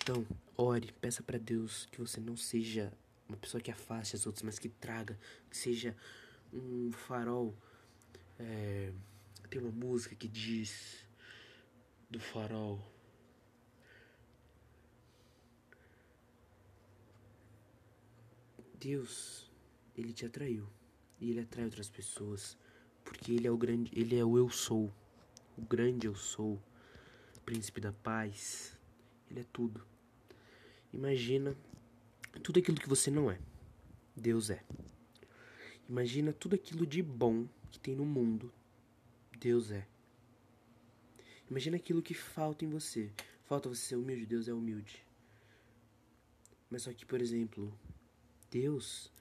Então, 0.01 0.25
ore, 0.57 0.91
peça 0.99 1.23
para 1.23 1.37
Deus 1.37 1.87
que 1.91 1.99
você 1.99 2.19
não 2.19 2.35
seja 2.35 2.91
uma 3.29 3.37
pessoa 3.37 3.61
que 3.61 3.71
afaste 3.71 4.15
as 4.15 4.25
outras, 4.25 4.43
mas 4.43 4.59
que 4.59 4.67
traga, 4.67 5.17
que 5.49 5.55
seja 5.55 5.95
um 6.51 6.91
farol. 6.91 7.55
É, 8.39 8.91
tem 9.47 9.61
uma 9.61 9.71
música 9.71 10.15
que 10.15 10.27
diz 10.27 11.05
do 12.09 12.19
farol. 12.19 12.79
Deus, 18.79 19.49
ele 19.95 20.13
te 20.13 20.25
atraiu 20.25 20.67
e 21.19 21.31
ele 21.31 21.39
atrai 21.39 21.65
outras 21.65 21.89
pessoas, 21.89 22.57
porque 23.03 23.33
ele 23.33 23.47
é 23.47 23.51
o 23.51 23.57
grande, 23.57 23.91
ele 23.93 24.17
é 24.17 24.23
o 24.23 24.37
eu 24.37 24.49
sou, 24.49 24.93
o 25.57 25.61
grande 25.61 26.05
eu 26.05 26.15
sou, 26.15 26.61
príncipe 27.47 27.79
da 27.79 27.93
paz. 27.93 28.77
Ele 29.31 29.39
é 29.39 29.45
tudo. 29.53 29.81
Imagina 30.93 31.55
tudo 32.43 32.59
aquilo 32.59 32.77
que 32.77 32.89
você 32.89 33.09
não 33.09 33.31
é. 33.31 33.39
Deus 34.13 34.49
é. 34.49 34.61
Imagina 35.87 36.33
tudo 36.33 36.55
aquilo 36.55 36.85
de 36.85 37.01
bom 37.01 37.47
que 37.71 37.79
tem 37.79 37.95
no 37.95 38.05
mundo. 38.05 38.51
Deus 39.39 39.71
é. 39.71 39.85
Imagina 41.49 41.77
aquilo 41.77 42.01
que 42.01 42.13
falta 42.13 42.65
em 42.65 42.69
você. 42.69 43.11
Falta 43.45 43.69
você 43.69 43.81
ser 43.81 43.95
humilde, 43.95 44.25
Deus 44.25 44.47
é 44.47 44.53
humilde. 44.53 45.05
Mas 46.69 46.81
só 46.83 46.91
que, 46.91 47.05
por 47.05 47.21
exemplo, 47.21 47.71
Deus, 48.51 49.11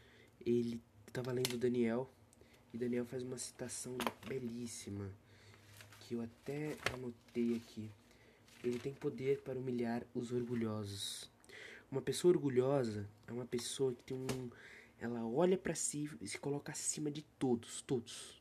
ele 0.44 0.80
estava 1.06 1.32
lendo 1.32 1.58
Daniel 1.58 2.10
e 2.72 2.78
Daniel 2.78 3.04
faz 3.04 3.22
uma 3.22 3.38
citação 3.38 3.96
belíssima 4.26 5.10
que 6.00 6.14
eu 6.14 6.22
até 6.22 6.76
anotei 6.92 7.56
aqui. 7.56 7.90
Ele 8.64 8.78
tem 8.78 8.94
poder 8.94 9.42
para 9.42 9.58
humilhar 9.58 10.02
os 10.14 10.32
orgulhosos. 10.32 11.30
Uma 11.90 12.00
pessoa 12.00 12.32
orgulhosa 12.32 13.06
é 13.26 13.32
uma 13.32 13.46
pessoa 13.46 13.94
que 13.94 14.02
tem 14.02 14.16
um. 14.16 14.50
Ela 14.98 15.24
olha 15.26 15.58
para 15.58 15.74
si 15.74 16.10
e 16.20 16.26
se 16.26 16.38
coloca 16.38 16.72
acima 16.72 17.10
de 17.10 17.22
todos, 17.38 17.82
todos. 17.82 18.35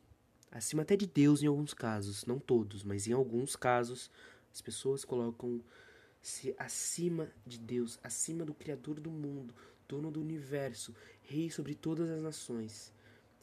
Acima 0.55 0.83
até 0.83 0.95
de 0.95 1.05
Deus 1.05 1.43
em 1.43 1.47
alguns 1.47 1.73
casos, 1.73 2.25
não 2.25 2.39
todos, 2.39 2.81
mas 2.81 3.07
em 3.07 3.11
alguns 3.11 3.57
casos 3.57 4.09
as 4.53 4.61
pessoas 4.61 5.03
colocam-se 5.03 6.55
acima 6.57 7.29
de 7.45 7.59
Deus, 7.59 7.99
acima 8.01 8.45
do 8.45 8.53
Criador 8.53 9.01
do 9.01 9.11
mundo, 9.11 9.53
dono 9.85 10.09
do 10.09 10.21
universo, 10.21 10.95
rei 11.23 11.49
sobre 11.51 11.75
todas 11.75 12.09
as 12.09 12.21
nações. 12.21 12.93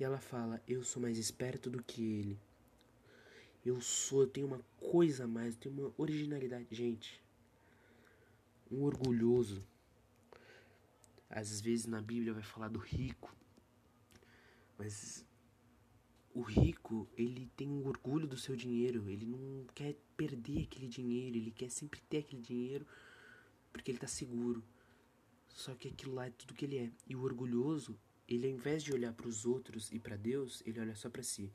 E 0.00 0.04
ela 0.04 0.18
fala: 0.18 0.62
Eu 0.66 0.82
sou 0.82 1.02
mais 1.02 1.18
esperto 1.18 1.68
do 1.68 1.82
que 1.82 2.02
ele. 2.02 2.40
Eu 3.62 3.78
sou, 3.82 4.22
eu 4.22 4.26
tenho 4.26 4.46
uma 4.46 4.62
coisa 4.80 5.24
a 5.24 5.28
mais, 5.28 5.52
eu 5.52 5.60
tenho 5.60 5.74
uma 5.74 5.92
originalidade. 5.98 6.66
Gente, 6.70 7.22
um 8.70 8.84
orgulhoso 8.84 9.62
às 11.28 11.60
vezes 11.60 11.84
na 11.84 12.00
Bíblia 12.00 12.32
vai 12.32 12.42
falar 12.42 12.68
do 12.68 12.78
rico, 12.78 13.36
mas 14.78 15.26
o 16.34 16.40
rico, 16.40 17.08
ele 17.16 17.50
tem 17.56 17.68
um 17.68 17.86
orgulho 17.86 18.26
do 18.26 18.36
seu 18.36 18.56
dinheiro, 18.56 19.08
ele 19.08 19.26
não 19.26 19.66
quer 19.74 19.94
perder 20.16 20.62
aquele 20.62 20.88
dinheiro, 20.88 21.36
ele 21.36 21.50
quer 21.50 21.70
sempre 21.70 22.00
ter 22.08 22.18
aquele 22.18 22.40
dinheiro 22.40 22.86
porque 23.72 23.90
ele 23.90 23.98
está 23.98 24.06
seguro. 24.06 24.62
Só 25.48 25.74
que 25.74 25.88
aquilo 25.88 26.14
lá 26.14 26.26
é 26.26 26.30
tudo 26.30 26.54
que 26.54 26.64
ele 26.64 26.78
é. 26.78 26.90
E 27.06 27.14
o 27.14 27.22
orgulhoso, 27.22 27.98
ele 28.26 28.46
ao 28.46 28.52
invés 28.52 28.82
de 28.82 28.92
olhar 28.92 29.12
para 29.12 29.28
os 29.28 29.44
outros 29.44 29.92
e 29.92 29.98
para 29.98 30.16
Deus, 30.16 30.62
ele 30.66 30.80
olha 30.80 30.94
só 30.94 31.10
para 31.10 31.22
si. 31.22 31.52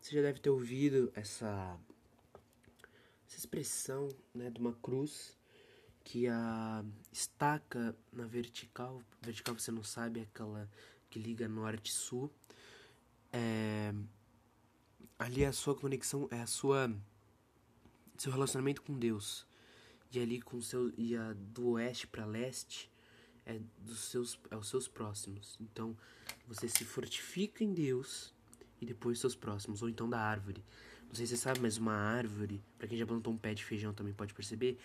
Você 0.00 0.14
já 0.14 0.22
deve 0.22 0.38
ter 0.38 0.50
ouvido 0.50 1.10
essa 1.14 1.78
essa 3.26 3.38
expressão, 3.38 4.08
né, 4.34 4.50
de 4.50 4.60
uma 4.60 4.74
cruz 4.74 5.36
que 6.04 6.28
a 6.28 6.84
estaca 7.10 7.96
na 8.12 8.26
vertical, 8.26 9.02
vertical 9.22 9.58
você 9.58 9.72
não 9.72 9.82
sabe, 9.82 10.20
é 10.20 10.22
aquela 10.24 10.70
que 11.08 11.18
liga 11.18 11.48
norte-sul, 11.48 12.30
é, 13.34 13.92
ali 15.18 15.42
é 15.42 15.48
a 15.48 15.52
sua 15.52 15.74
conexão, 15.74 16.28
é 16.30 16.40
a 16.40 16.46
sua 16.46 16.88
seu 18.16 18.30
relacionamento 18.30 18.80
com 18.80 18.96
Deus. 18.96 19.44
E 20.12 20.20
ali 20.20 20.40
com 20.40 20.60
seu 20.62 20.92
e 20.96 21.16
a 21.16 21.32
do 21.32 21.70
oeste 21.70 22.06
para 22.06 22.24
leste 22.24 22.88
é 23.44 23.58
dos 23.78 23.98
seus 23.98 24.38
é 24.52 24.56
os 24.56 24.68
seus 24.68 24.86
próximos. 24.86 25.58
Então, 25.60 25.96
você 26.46 26.68
se 26.68 26.84
fortifica 26.84 27.64
em 27.64 27.74
Deus 27.74 28.32
e 28.80 28.86
depois 28.86 29.18
seus 29.18 29.34
próximos, 29.34 29.82
ou 29.82 29.88
então 29.88 30.08
da 30.08 30.20
árvore. 30.20 30.64
Não 31.08 31.14
sei 31.14 31.26
se 31.26 31.36
você 31.36 31.42
sabe, 31.42 31.58
mas 31.58 31.76
uma 31.76 31.92
árvore, 31.92 32.62
para 32.78 32.86
quem 32.86 32.96
já 32.96 33.06
plantou 33.06 33.32
um 33.32 33.36
pé 33.36 33.52
de 33.52 33.64
feijão 33.64 33.92
também 33.92 34.14
pode 34.14 34.32
perceber, 34.32 34.78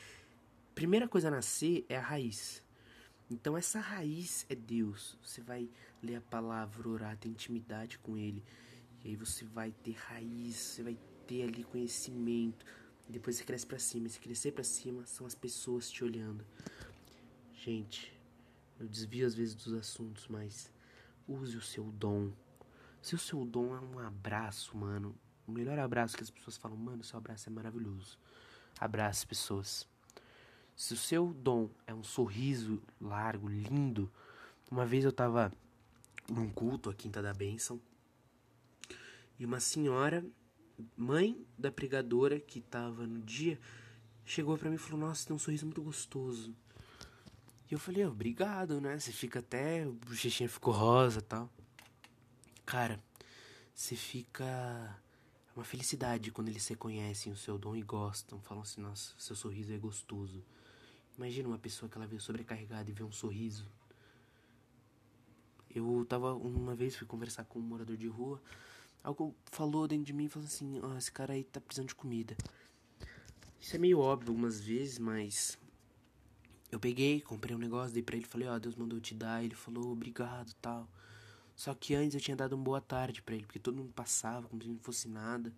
primeira 0.74 1.08
coisa 1.08 1.28
a 1.28 1.32
nascer 1.32 1.86
é 1.88 1.98
a 1.98 2.02
raiz. 2.02 2.64
Então 3.30 3.56
essa 3.58 3.80
raiz 3.80 4.46
é 4.50 4.56
Deus. 4.56 5.18
Você 5.24 5.42
vai 5.42 5.70
ler 6.02 6.16
a 6.16 6.22
palavra, 6.22 6.90
orar, 6.90 7.18
ter 7.18 7.30
intimidade 7.30 8.00
com 8.00 8.18
Ele. 8.18 8.44
E 9.04 9.10
aí 9.10 9.16
você 9.16 9.46
vai 9.46 9.72
ter 9.72 9.94
raiz, 9.94 10.56
você 10.56 10.84
vai 10.84 10.98
ter 11.28 11.44
ali 11.44 11.64
conhecimento. 11.64 12.66
Depois 13.08 13.36
você 13.36 13.44
cresce 13.44 13.66
para 13.66 13.80
cima. 13.80 14.08
E 14.08 14.10
se 14.10 14.20
crescer 14.20 14.52
para 14.52 14.64
cima, 14.64 15.06
são 15.06 15.28
as 15.28 15.36
pessoas 15.36 15.90
te 15.90 16.04
olhando. 16.04 16.46
Gente, 17.54 18.12
eu 18.80 18.88
desvio 18.88 19.28
às 19.28 19.36
vezes 19.36 19.54
dos 19.56 19.74
assuntos, 19.74 20.28
mas 20.28 20.72
use 21.28 21.58
o 21.58 21.62
seu 21.62 21.84
dom. 21.86 22.32
Se 23.02 23.16
o 23.16 23.18
seu 23.18 23.46
dom 23.46 23.76
é 23.76 23.80
um 23.80 24.00
abraço, 24.00 24.76
mano, 24.78 25.16
o 25.48 25.52
melhor 25.52 25.80
abraço 25.80 26.16
que 26.16 26.24
as 26.24 26.30
pessoas 26.30 26.58
falam, 26.58 26.78
mano, 26.78 27.04
seu 27.04 27.18
abraço 27.18 27.50
é 27.50 27.52
maravilhoso. 27.52 28.20
Abraço, 28.80 29.28
pessoas. 29.28 29.89
Se 30.80 30.94
o 30.94 30.98
seu 30.98 31.34
dom 31.34 31.70
é 31.86 31.94
um 31.94 32.06
sorriso 32.06 32.82
largo, 33.02 33.50
lindo. 33.50 34.10
Uma 34.72 34.86
vez 34.86 35.04
eu 35.04 35.12
tava 35.12 35.52
num 36.30 36.50
culto, 36.50 36.90
a 36.90 36.94
Quinta 36.94 37.22
da 37.22 37.34
Bênção, 37.34 37.82
e 39.38 39.46
uma 39.46 39.60
senhora, 39.60 40.26
mãe 40.96 41.46
da 41.58 41.70
pregadora 41.70 42.40
que 42.40 42.62
tava 42.62 43.06
no 43.06 43.20
dia, 43.20 43.60
chegou 44.24 44.58
para 44.58 44.70
mim 44.70 44.78
e 44.78 44.80
falou: 44.80 45.02
Nossa, 45.02 45.28
tem 45.28 45.36
um 45.36 45.40
sorriso 45.40 45.66
muito 45.66 45.82
gostoso. 45.82 46.56
E 47.70 47.74
eu 47.74 47.78
falei: 47.78 48.06
Obrigado, 48.06 48.80
né? 48.80 48.98
Você 48.98 49.12
fica 49.12 49.40
até. 49.40 49.86
O 49.86 49.92
bochechinha 49.92 50.48
ficou 50.48 50.74
rosa 50.74 51.22
tal. 51.22 51.50
Cara, 52.66 53.04
você 53.76 53.98
fica. 53.98 54.46
É 54.46 55.52
uma 55.58 55.66
felicidade 55.66 56.32
quando 56.32 56.48
eles 56.48 56.66
reconhecem 56.70 57.34
o 57.34 57.36
seu 57.36 57.58
dom 57.58 57.76
e 57.76 57.82
gostam. 57.82 58.40
Falam 58.40 58.64
assim: 58.64 58.80
Nossa, 58.80 59.14
seu 59.18 59.36
sorriso 59.36 59.74
é 59.74 59.78
gostoso. 59.78 60.42
Imagina 61.20 61.50
uma 61.50 61.60
pessoa 61.60 61.90
que 61.90 61.98
ela 61.98 62.08
veio 62.08 62.22
sobrecarregada 62.22 62.90
e 62.90 62.94
vê 62.94 63.04
um 63.04 63.12
sorriso. 63.12 63.68
Eu 65.70 66.06
tava 66.08 66.34
uma 66.34 66.74
vez 66.74 66.96
fui 66.96 67.06
conversar 67.06 67.44
com 67.44 67.60
um 67.60 67.62
morador 67.62 67.98
de 67.98 68.08
rua, 68.08 68.42
algo 69.04 69.36
falou 69.52 69.86
dentro 69.86 70.06
de 70.06 70.14
mim 70.14 70.30
falou 70.30 70.48
assim: 70.48 70.80
"Ó, 70.82 70.98
esse 70.98 71.12
cara 71.12 71.34
aí 71.34 71.44
tá 71.44 71.60
precisando 71.60 71.90
de 71.90 71.96
comida". 71.96 72.38
Isso 73.60 73.76
é 73.76 73.80
meio 73.80 74.00
óbvio 74.00 74.30
algumas 74.32 74.62
vezes, 74.62 74.98
mas 74.98 75.60
eu 76.72 76.80
peguei, 76.80 77.20
comprei 77.20 77.54
um 77.54 77.60
negócio, 77.60 77.94
dei 77.94 78.02
para 78.02 78.16
ele, 78.16 78.26
falei: 78.26 78.48
"Ó, 78.48 78.56
oh, 78.56 78.60
Deus 78.60 78.78
mandou 78.78 78.98
te 79.02 79.14
dar". 79.14 79.44
Ele 79.44 79.56
falou: 79.56 79.92
"Obrigado", 79.92 80.54
tal. 80.62 80.90
Só 81.54 81.76
que 81.76 81.96
antes 81.96 82.16
eu 82.16 82.22
tinha 82.22 82.38
dado 82.38 82.54
uma 82.54 82.64
boa 82.64 82.80
tarde 82.80 83.22
para 83.22 83.36
ele, 83.36 83.46
porque 83.46 83.60
todo 83.60 83.76
mundo 83.76 83.92
passava 83.92 84.48
como 84.48 84.64
se 84.64 84.70
não 84.70 84.80
fosse 84.80 85.10
nada. 85.10 85.54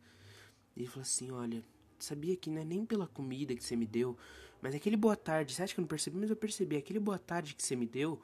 E 0.75 0.79
ele 0.79 0.89
falou 0.89 1.03
assim: 1.03 1.29
"Olha, 1.29 1.63
sabia 2.03 2.35
que 2.35 2.49
não 2.49 2.61
é 2.61 2.65
nem 2.65 2.85
pela 2.85 3.07
comida 3.07 3.55
que 3.55 3.63
você 3.63 3.75
me 3.75 3.85
deu, 3.85 4.17
mas 4.61 4.75
aquele 4.75 4.95
boa 4.95 5.15
tarde, 5.15 5.53
você 5.53 5.63
acha 5.63 5.73
que 5.73 5.79
eu 5.79 5.83
não 5.83 5.87
percebi? 5.87 6.17
Mas 6.17 6.29
eu 6.29 6.35
percebi, 6.35 6.77
aquele 6.77 6.99
boa 6.99 7.17
tarde 7.17 7.55
que 7.55 7.63
você 7.63 7.75
me 7.75 7.87
deu, 7.87 8.21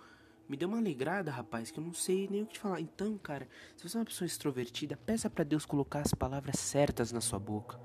me 0.47 0.55
deu 0.55 0.69
uma 0.69 0.77
alegrada, 0.77 1.31
rapaz, 1.31 1.71
que 1.71 1.79
eu 1.79 1.83
não 1.83 1.93
sei 1.93 2.27
nem 2.29 2.43
o 2.43 2.45
que 2.45 2.53
te 2.53 2.59
falar. 2.59 2.79
Então, 2.79 3.17
cara, 3.17 3.47
se 3.75 3.87
você 3.87 3.97
é 3.97 3.99
uma 3.99 4.05
pessoa 4.05 4.25
extrovertida, 4.25 4.95
peça 4.95 5.29
para 5.29 5.43
Deus 5.43 5.65
colocar 5.65 6.01
as 6.01 6.13
palavras 6.13 6.59
certas 6.59 7.11
na 7.11 7.19
sua 7.19 7.39
boca. 7.39 7.79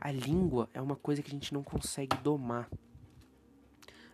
A 0.00 0.10
língua 0.10 0.68
é 0.74 0.82
uma 0.82 0.96
coisa 0.96 1.22
que 1.22 1.28
a 1.28 1.32
gente 1.32 1.54
não 1.54 1.62
consegue 1.62 2.16
domar. 2.18 2.68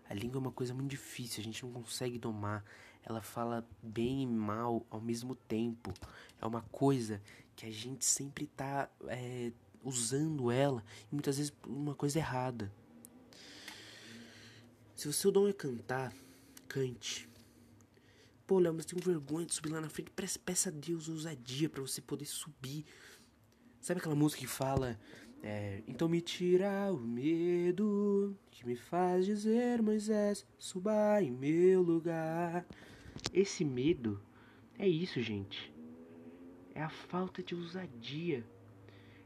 A 0.09 0.15
língua 0.15 0.39
é 0.39 0.41
uma 0.41 0.53
coisa 0.53 0.75
muito 0.75 0.91
difícil, 0.91 1.41
a 1.41 1.45
gente 1.45 1.65
não 1.65 1.73
consegue 1.73 2.19
domar. 2.19 2.65
Ela 3.03 3.23
fala 3.23 3.67
bem 3.83 4.23
e 4.23 4.27
mal 4.27 4.87
ao 4.91 5.01
mesmo 5.01 5.35
tempo. 5.35 5.93
É 6.41 6.47
uma 6.47 6.63
coisa 6.63 7.21
que 7.57 7.67
a 7.67 7.71
gente 7.71 8.05
sempre 8.05 8.47
tá 8.47 8.89
é, 9.09 9.53
usando 9.83 10.51
ela 10.51 10.85
e 11.11 11.15
muitas 11.15 11.37
vezes 11.37 11.53
uma 11.67 11.95
coisa 11.95 12.19
errada. 12.19 12.73
Se 14.95 15.09
o 15.09 15.13
seu 15.13 15.33
dom 15.33 15.49
é 15.49 15.53
cantar, 15.53 16.13
cante. 16.69 17.29
pô, 18.47 18.59
Léo, 18.59 18.75
mas 18.75 18.85
tenho 18.85 19.03
vergonha 19.03 19.47
de 19.47 19.55
subir 19.55 19.71
lá 19.71 19.81
na 19.81 19.89
frente. 19.89 20.11
Peça, 20.11 20.39
peça 20.39 20.69
a 20.69 20.73
Deus 20.73 21.09
ousadia 21.09 21.69
para 21.69 21.81
você 21.81 22.01
poder 22.01 22.27
subir. 22.27 22.85
Sabe 23.81 24.01
aquela 24.01 24.15
música 24.15 24.41
que 24.41 24.47
fala. 24.47 24.99
É, 25.43 25.83
então 25.89 26.07
me 26.07 26.21
tira 26.21 26.93
o 26.93 26.99
medo 26.99 28.37
que 28.51 28.67
me 28.67 28.77
faz 28.77 29.25
dizer, 29.25 29.81
Moisés, 29.81 30.45
suba 30.59 31.23
em 31.23 31.31
meu 31.31 31.81
lugar. 31.81 32.67
Esse 33.33 33.65
medo 33.65 34.21
é 34.79 34.87
isso, 34.87 35.21
gente. 35.23 35.73
É 36.75 36.83
a 36.83 36.91
falta 36.91 37.43
de 37.43 37.55
ousadia. 37.55 38.45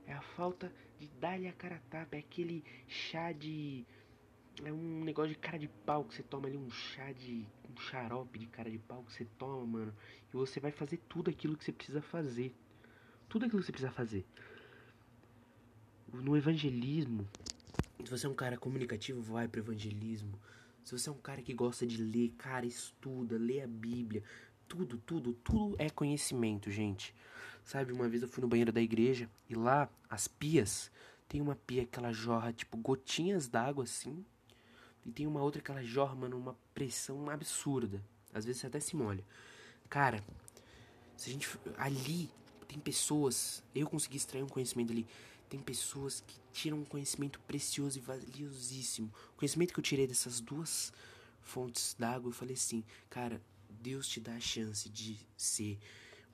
É 0.06 0.12
a 0.12 0.20
falta 0.20 0.72
de 0.98 1.08
dar-lhe 1.20 1.48
a 1.48 1.52
cara 1.52 1.76
a 1.76 1.90
tapa. 1.90 2.16
É 2.16 2.18
aquele 2.18 2.64
chá 2.86 3.32
de 3.32 3.86
é 4.62 4.72
um 4.72 5.02
negócio 5.02 5.30
de 5.30 5.38
cara 5.38 5.58
de 5.58 5.66
pau 5.66 6.04
que 6.04 6.14
você 6.14 6.22
toma 6.22 6.46
ali, 6.46 6.56
um 6.56 6.70
chá 6.70 7.10
de. 7.12 7.46
um 7.68 7.80
xarope 7.80 8.38
de 8.38 8.46
cara 8.46 8.70
de 8.70 8.78
pau 8.78 9.02
que 9.02 9.12
você 9.12 9.24
toma, 9.38 9.66
mano. 9.66 9.94
E 10.32 10.36
você 10.36 10.60
vai 10.60 10.70
fazer 10.70 10.98
tudo 11.08 11.30
aquilo 11.30 11.56
que 11.56 11.64
você 11.64 11.72
precisa 11.72 12.00
fazer. 12.00 12.54
Tudo 13.28 13.46
aquilo 13.46 13.60
que 13.60 13.66
você 13.66 13.72
precisa 13.72 13.90
fazer. 13.90 14.24
No 16.12 16.36
evangelismo, 16.36 17.26
se 18.04 18.10
você 18.10 18.26
é 18.26 18.28
um 18.28 18.34
cara 18.34 18.56
comunicativo, 18.56 19.20
vai 19.20 19.48
pro 19.48 19.60
evangelismo. 19.60 20.38
Se 20.84 20.92
você 20.96 21.08
é 21.08 21.12
um 21.12 21.18
cara 21.18 21.42
que 21.42 21.52
gosta 21.52 21.86
de 21.86 22.00
ler, 22.00 22.32
cara, 22.38 22.66
estuda, 22.66 23.36
lê 23.36 23.60
a 23.60 23.66
Bíblia. 23.66 24.22
Tudo, 24.68 24.98
tudo, 24.98 25.32
tudo 25.34 25.76
é 25.78 25.88
conhecimento, 25.90 26.70
gente. 26.70 27.14
Sabe, 27.64 27.92
uma 27.92 28.08
vez 28.08 28.22
eu 28.22 28.28
fui 28.28 28.42
no 28.42 28.48
banheiro 28.48 28.72
da 28.72 28.80
igreja 28.80 29.28
e 29.48 29.54
lá 29.54 29.88
as 30.08 30.28
pias 30.28 30.90
tem 31.28 31.40
uma 31.40 31.56
pia 31.56 31.86
que 31.86 31.98
ela 31.98 32.12
jorra 32.12 32.52
tipo 32.52 32.76
gotinhas 32.76 33.48
d'água 33.48 33.84
assim 33.84 34.24
e 35.04 35.12
tem 35.12 35.26
uma 35.26 35.42
outra 35.42 35.60
que 35.60 35.70
ela 35.70 35.82
jorra, 35.82 36.14
mano, 36.14 36.36
uma 36.36 36.56
pressão 36.72 37.28
absurda. 37.28 38.02
Às 38.32 38.44
vezes 38.44 38.60
você 38.60 38.66
até 38.66 38.80
se 38.80 38.96
molha. 38.96 39.24
Cara, 39.88 40.24
se 41.16 41.28
a 41.30 41.32
gente. 41.32 41.48
Ali 41.76 42.30
tem 42.66 42.78
pessoas. 42.78 43.62
Eu 43.74 43.86
consegui 43.86 44.16
extrair 44.16 44.42
um 44.42 44.48
conhecimento 44.48 44.92
ali. 44.92 45.06
Tem 45.48 45.60
pessoas 45.60 46.20
que 46.26 46.36
tiram 46.52 46.78
um 46.78 46.84
conhecimento 46.84 47.38
precioso 47.40 47.98
e 47.98 48.00
valiosíssimo. 48.00 49.12
O 49.34 49.38
conhecimento 49.38 49.72
que 49.74 49.78
eu 49.78 49.84
tirei 49.84 50.06
dessas 50.06 50.40
duas 50.40 50.92
fontes 51.42 51.94
d'água, 51.98 52.30
eu 52.30 52.32
falei 52.32 52.54
assim, 52.54 52.82
cara, 53.10 53.40
Deus 53.84 54.08
te 54.08 54.18
dá 54.18 54.32
a 54.32 54.40
chance 54.40 54.88
de 54.88 55.18
ser 55.36 55.78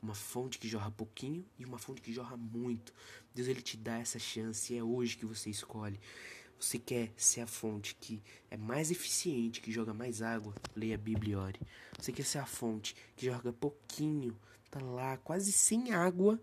uma 0.00 0.14
fonte 0.14 0.56
que 0.56 0.68
jorra 0.68 0.88
pouquinho 0.88 1.44
e 1.58 1.64
uma 1.64 1.78
fonte 1.78 2.00
que 2.00 2.12
jorra 2.12 2.36
muito. 2.36 2.94
Deus 3.34 3.48
ele 3.48 3.60
te 3.60 3.76
dá 3.76 3.98
essa 3.98 4.20
chance 4.20 4.72
e 4.72 4.78
é 4.78 4.84
hoje 4.84 5.16
que 5.16 5.26
você 5.26 5.50
escolhe. 5.50 5.98
Você 6.60 6.78
quer 6.78 7.12
ser 7.16 7.40
a 7.40 7.48
fonte 7.48 7.96
que 7.96 8.22
é 8.48 8.56
mais 8.56 8.92
eficiente, 8.92 9.60
que 9.60 9.72
joga 9.72 9.92
mais 9.92 10.22
água? 10.22 10.54
Leia 10.76 10.94
a 10.94 10.98
Bíblia 10.98 11.32
e 11.32 11.36
ore. 11.36 11.60
Você 11.98 12.12
quer 12.12 12.24
ser 12.24 12.38
a 12.38 12.46
fonte 12.46 12.94
que 13.16 13.26
joga 13.26 13.52
pouquinho, 13.52 14.38
tá 14.70 14.80
lá, 14.80 15.16
quase 15.16 15.50
sem 15.50 15.92
água? 15.92 16.40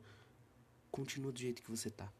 Continua 0.92 1.32
do 1.32 1.40
jeito 1.40 1.62
que 1.62 1.72
você 1.72 1.90
tá. 1.90 2.12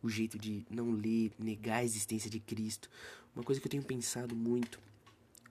O 0.00 0.08
jeito 0.08 0.38
de 0.38 0.64
não 0.70 0.92
ler, 0.92 1.32
negar 1.36 1.78
a 1.78 1.84
existência 1.84 2.30
de 2.30 2.38
Cristo. 2.38 2.88
Uma 3.34 3.42
coisa 3.42 3.60
que 3.60 3.66
eu 3.66 3.70
tenho 3.70 3.82
pensado 3.82 4.36
muito. 4.36 4.78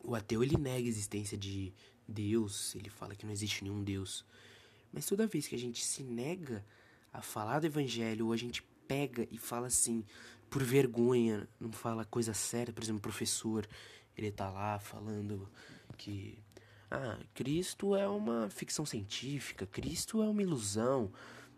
O 0.04 0.16
ateu 0.16 0.44
ele 0.44 0.58
nega 0.58 0.86
a 0.86 0.90
existência 0.90 1.38
de 1.38 1.74
Deus, 2.08 2.74
ele 2.76 2.90
fala 2.90 3.16
que 3.16 3.26
não 3.26 3.32
existe 3.32 3.64
nenhum 3.64 3.84
Deus. 3.84 4.26
Mas 4.92 5.06
toda 5.06 5.28
vez 5.28 5.48
que 5.48 5.56
a 5.56 5.60
gente 5.60 5.84
se 5.84 6.04
nega 6.04 6.66
a 7.14 7.22
falar 7.22 7.60
do 7.60 7.68
evangelho 7.68 8.28
ou 8.28 8.34
a 8.34 8.38
gente 8.38 8.64
pega 8.88 9.28
e 9.30 9.38
fala 9.38 9.68
assim, 9.68 10.04
por 10.50 10.64
vergonha, 10.64 11.48
não 11.60 11.72
fala 11.72 12.04
coisa 12.06 12.34
séria, 12.34 12.74
por 12.74 12.84
exemplo, 12.84 13.00
o 13.00 13.04
professor, 13.04 13.68
ele 14.18 14.32
tá 14.32 14.50
lá 14.50 14.80
falando 14.80 15.48
que 15.98 16.40
ah, 16.90 17.20
Cristo 17.34 17.96
é 17.96 18.08
uma 18.08 18.50
ficção 18.50 18.86
científica, 18.86 19.68
Cristo 19.68 20.24
é 20.24 20.28
uma 20.28 20.42
ilusão, 20.42 21.12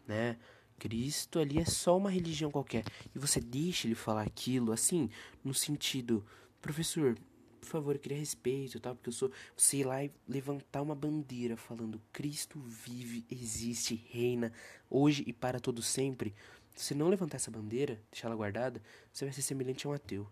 né? 0.06 0.38
Cristo 0.78 1.40
ali 1.40 1.60
é 1.60 1.66
só 1.66 1.96
uma 1.96 2.10
religião 2.10 2.52
qualquer. 2.52 2.84
E 3.16 3.20
você 3.20 3.40
deixa 3.40 3.88
ele 3.88 3.96
falar 3.96 4.24
aquilo 4.24 4.72
assim, 4.72 5.10
no 5.44 5.54
sentido, 5.54 6.26
professor, 6.60 7.18
por 7.62 7.68
favor, 7.68 7.96
eu 7.96 8.00
queria 8.00 8.18
respeito, 8.18 8.80
tá? 8.80 8.94
Porque 8.94 9.10
eu 9.10 9.14
sou. 9.14 9.32
Você 9.56 9.78
ir 9.78 9.84
lá 9.86 10.04
e 10.04 10.12
levantar 10.28 10.82
uma 10.82 10.96
bandeira 10.96 11.56
falando 11.56 12.02
Cristo 12.12 12.60
vive, 12.60 13.24
existe, 13.30 14.04
reina, 14.10 14.52
hoje 14.90 15.24
e 15.28 15.32
para 15.32 15.60
todo 15.60 15.82
sempre. 15.82 16.34
Se 16.76 16.96
não 16.96 17.08
levantar 17.08 17.38
essa 17.38 17.52
bandeira, 17.52 18.02
deixar 18.12 18.28
ela 18.28 18.36
guardada, 18.36 18.82
você 19.14 19.26
vai 19.26 19.34
ser 19.34 19.44
semelhante 19.44 19.86
a 19.86 19.92
um 19.92 19.94
ateu. 19.94 20.28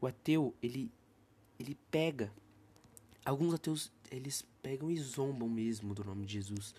O 0.00 0.06
ateu, 0.06 0.54
ele 0.62 0.92
ele 1.58 1.76
pega 1.90 2.32
alguns 3.24 3.54
ateus, 3.54 3.90
eles 4.10 4.46
pegam 4.62 4.90
e 4.90 4.98
zombam 4.98 5.48
mesmo 5.48 5.94
do 5.94 6.04
nome 6.04 6.24
de 6.26 6.34
Jesus, 6.34 6.74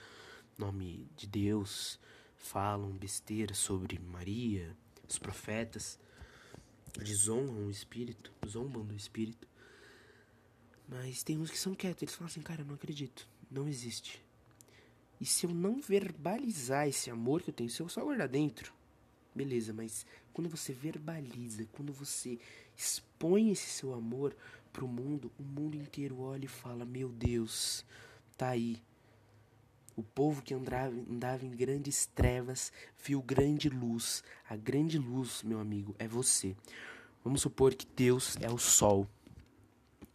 nome 0.57 1.07
de 1.15 1.27
Deus, 1.27 1.99
falam 2.35 2.91
besteira 2.91 3.53
sobre 3.53 3.99
Maria, 3.99 4.75
os 5.07 5.19
profetas, 5.19 5.99
eles 6.99 7.27
o 7.27 7.69
espírito, 7.69 8.33
zombam 8.47 8.83
do 8.83 8.95
espírito. 8.95 9.47
Mas 10.91 11.23
tem 11.23 11.39
uns 11.39 11.49
que 11.49 11.57
são 11.57 11.73
quietos, 11.73 12.03
eles 12.03 12.13
falam 12.13 12.29
assim, 12.29 12.41
cara, 12.41 12.61
eu 12.61 12.65
não 12.65 12.75
acredito, 12.75 13.27
não 13.49 13.67
existe. 13.67 14.21
E 15.19 15.25
se 15.25 15.47
eu 15.47 15.51
não 15.51 15.81
verbalizar 15.81 16.87
esse 16.87 17.09
amor 17.09 17.41
que 17.41 17.49
eu 17.49 17.53
tenho, 17.53 17.69
se 17.69 17.81
eu 17.81 17.89
só 17.89 18.03
guardar 18.03 18.27
dentro, 18.27 18.73
Beleza, 19.33 19.71
mas 19.71 20.05
quando 20.33 20.49
você 20.49 20.73
verbaliza, 20.73 21.65
quando 21.71 21.93
você 21.93 22.37
expõe 22.77 23.49
esse 23.49 23.69
seu 23.69 23.93
amor 23.93 24.35
pro 24.73 24.87
mundo, 24.87 25.31
o 25.39 25.43
mundo 25.43 25.75
inteiro 25.77 26.19
olha 26.19 26.45
e 26.45 26.49
fala: 26.49 26.83
Meu 26.83 27.07
Deus, 27.07 27.85
tá 28.37 28.49
aí. 28.49 28.81
O 29.95 30.03
povo 30.03 30.41
que 30.41 30.53
andava, 30.53 30.93
andava 30.93 31.45
em 31.45 31.51
grandes 31.51 32.05
trevas 32.05 32.73
viu 33.01 33.21
grande 33.21 33.69
luz. 33.69 34.21
A 34.49 34.55
grande 34.57 34.97
luz, 34.97 35.43
meu 35.43 35.59
amigo, 35.59 35.95
é 35.97 36.07
você. 36.07 36.55
Vamos 37.23 37.41
supor 37.41 37.73
que 37.73 37.85
Deus 37.95 38.35
é 38.41 38.49
o 38.49 38.57
sol. 38.57 39.07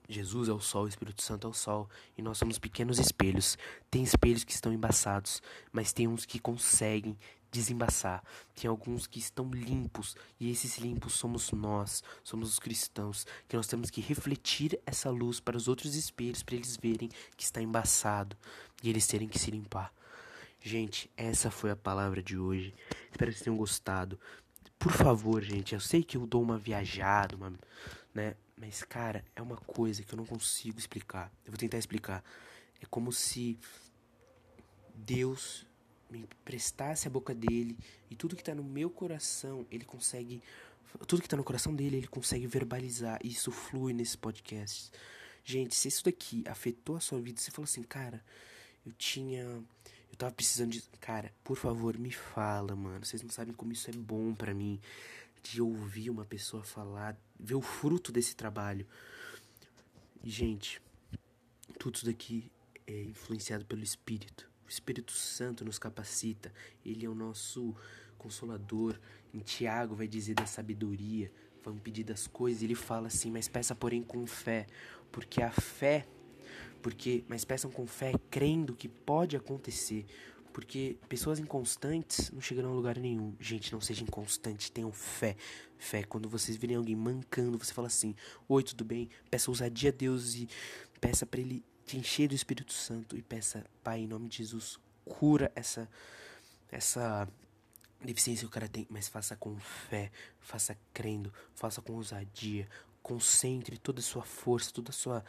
Jesus 0.09 0.49
é 0.49 0.53
o 0.53 0.61
sol, 0.61 0.85
o 0.85 0.89
Espírito 0.89 1.23
Santo 1.23 1.47
é 1.47 1.51
o 1.51 1.53
sol, 1.53 1.89
e 2.17 2.23
nós 2.23 2.39
somos 2.39 2.59
pequenos 2.59 2.99
espelhos. 2.99 3.59
Tem 3.91 4.03
espelhos 4.03 4.45
que 4.45 4.53
estão 4.53 4.73
embaçados, 4.73 5.43
mas 5.73 5.93
tem 5.93 6.07
uns 6.07 6.25
que 6.25 6.39
conseguem 6.39 7.17
desembaçar. 7.51 8.23
Tem 8.55 8.69
alguns 8.69 9.07
que 9.07 9.19
estão 9.19 9.51
limpos, 9.51 10.17
e 10.39 10.51
esses 10.51 10.79
limpos 10.79 11.15
somos 11.15 11.51
nós, 11.53 12.03
somos 12.23 12.51
os 12.51 12.59
cristãos, 12.59 13.27
que 13.49 13.57
nós 13.57 13.67
temos 13.67 13.91
que 13.91 14.01
refletir 14.01 14.79
essa 14.87 15.11
luz 15.11 15.41
para 15.41 15.57
os 15.57 15.69
outros 15.69 15.95
espelhos, 15.95 16.43
para 16.43 16.57
eles 16.57 16.77
verem 16.77 17.09
que 17.37 17.45
está 17.45 17.61
embaçado 17.61 18.37
e 18.83 18.89
eles 18.89 19.07
terem 19.07 19.29
que 19.29 19.39
se 19.39 19.51
limpar. 19.51 19.93
Gente, 20.61 21.11
essa 21.17 21.51
foi 21.51 21.71
a 21.71 21.77
palavra 21.77 22.23
de 22.23 22.37
hoje. 22.37 22.75
Espero 23.11 23.31
que 23.31 23.37
vocês 23.37 23.45
tenham 23.45 23.57
gostado. 23.57 24.19
Por 24.79 24.93
favor, 24.93 25.43
gente, 25.43 25.75
eu 25.75 25.81
sei 25.81 26.03
que 26.03 26.17
eu 26.17 26.27
dou 26.27 26.43
uma 26.43 26.59
viajada, 26.59 27.37
uma, 27.37 27.53
né? 28.13 28.35
Mas, 28.57 28.83
cara, 28.83 29.25
é 29.35 29.43
uma 29.43 29.57
coisa 29.57 30.03
que 30.03 30.13
eu 30.13 30.17
não 30.17 30.25
consigo 30.25 30.79
explicar. 30.79 31.31
Eu 31.45 31.53
vou 31.53 31.59
tentar 31.59 31.77
explicar. 31.77 32.25
É 32.81 32.87
como 32.87 33.13
se 33.13 33.59
Deus 34.95 35.67
me 36.11 36.21
emprestasse 36.21 37.07
a 37.07 37.11
boca 37.11 37.35
dele 37.35 37.77
e 38.11 38.17
tudo 38.17 38.37
que 38.37 38.43
está 38.43 38.55
no 38.55 38.65
meu 38.65 38.89
coração, 38.89 39.67
ele 39.71 39.85
consegue. 39.85 40.43
Tudo 41.07 41.21
que 41.21 41.27
está 41.27 41.37
no 41.37 41.45
coração 41.45 41.75
dele, 41.75 41.99
ele 41.99 42.07
consegue 42.07 42.47
verbalizar. 42.47 43.19
E 43.23 43.29
isso 43.29 43.51
flui 43.51 43.93
nesse 43.93 44.17
podcast. 44.17 44.91
Gente, 45.45 45.75
se 45.75 45.89
isso 45.89 46.05
daqui 46.05 46.43
afetou 46.49 46.97
a 46.97 47.01
sua 47.01 47.21
vida, 47.21 47.41
você 47.41 47.51
falou 47.51 47.65
assim, 47.65 47.83
cara, 47.83 48.25
eu 48.85 48.93
tinha. 48.93 49.43
Eu 49.43 50.17
tava 50.17 50.33
precisando 50.33 50.71
de. 50.71 50.83
Cara, 51.01 51.33
por 51.45 51.57
favor, 51.57 51.99
me 51.99 52.11
fala, 52.11 52.75
mano. 52.75 53.05
Vocês 53.05 53.23
não 53.23 53.31
sabem 53.31 53.53
como 53.53 53.73
isso 53.73 53.91
é 53.91 53.93
bom 53.93 54.35
para 54.35 54.55
mim. 54.55 54.81
De 55.49 55.63
ouvir 55.63 56.11
uma 56.11 56.25
pessoa 56.25 56.63
falar, 56.63 57.17
ver 57.39 57.55
o 57.55 57.63
fruto 57.63 58.11
desse 58.11 58.35
trabalho. 58.35 58.87
Gente, 60.23 60.83
tudo 61.79 61.95
isso 61.97 62.07
daqui 62.07 62.51
é 62.87 63.05
influenciado 63.05 63.65
pelo 63.65 63.83
Espírito. 63.83 64.51
O 64.67 64.69
Espírito 64.69 65.13
Santo 65.13 65.65
nos 65.65 65.79
capacita, 65.79 66.53
ele 66.85 67.07
é 67.07 67.09
o 67.09 67.15
nosso 67.15 67.75
consolador. 68.19 68.99
Em 69.33 69.39
Tiago 69.39 69.95
vai 69.95 70.09
dizer 70.09 70.35
da 70.35 70.47
sabedoria, 70.47 71.31
vamos 71.63 71.81
pedir 71.81 72.03
das 72.03 72.27
coisas, 72.27 72.63
ele 72.63 72.75
fala 72.75 73.07
assim: 73.07 73.31
"Mas 73.31 73.47
peça 73.47 73.75
porém 73.75 74.03
com 74.03 74.27
fé, 74.27 74.67
porque 75.13 75.41
a 75.41 75.53
fé, 75.53 76.09
porque 76.83 77.25
mas 77.29 77.45
peçam 77.45 77.71
com 77.71 77.87
fé, 77.87 78.13
crendo 78.31 78.75
que 78.75 78.89
pode 78.89 79.37
acontecer, 79.37 80.05
porque 80.57 80.97
pessoas 81.07 81.39
inconstantes 81.39 82.31
não 82.31 82.41
chegarão 82.41 82.71
a 82.71 82.75
lugar 82.75 82.97
nenhum. 82.97 83.37
Gente, 83.39 83.71
não 83.75 83.81
seja 83.83 84.03
inconstante, 84.03 84.73
tenham 84.73 84.91
fé. 84.91 85.37
Fé, 85.77 86.03
quando 86.03 86.31
vocês 86.31 86.57
virem 86.57 86.79
alguém 86.79 86.97
mancando, 86.97 87.59
você 87.59 87.75
fala 87.75 87.89
assim: 87.89 88.15
Oi, 88.49 88.63
tudo 88.63 88.83
bem? 88.83 89.11
Peça 89.31 89.51
ousadia 89.51 89.91
a 89.91 89.93
Deus 89.93 90.35
e 90.35 90.49
peça 90.99 91.27
para 91.27 91.43
Ele 91.43 91.63
te 91.85 91.99
encher 91.99 92.29
do 92.29 92.35
Espírito 92.35 92.73
Santo 92.73 93.19
e 93.19 93.21
peça, 93.21 93.67
Pai, 93.85 94.01
em 94.01 94.07
nome 94.07 94.31
de 94.31 94.39
Jesus, 94.39 94.79
cura 95.05 95.53
essa 95.55 95.87
essa 96.73 97.29
deficiência 98.03 98.41
que 98.41 98.47
o 98.47 98.51
cara 98.51 98.67
tem, 98.67 98.87
mas 98.89 99.09
faça 99.09 99.37
com 99.37 99.59
fé, 99.59 100.11
faça 100.41 100.75
crendo, 100.95 101.31
faça 101.55 101.83
com 101.83 101.93
ousadia, 101.93 102.67
concentre 103.03 103.77
toda 103.77 104.01
a 104.01 104.03
sua 104.03 104.23
força, 104.23 104.73
toda 104.73 104.89
a 104.89 104.95
sua 104.95 105.23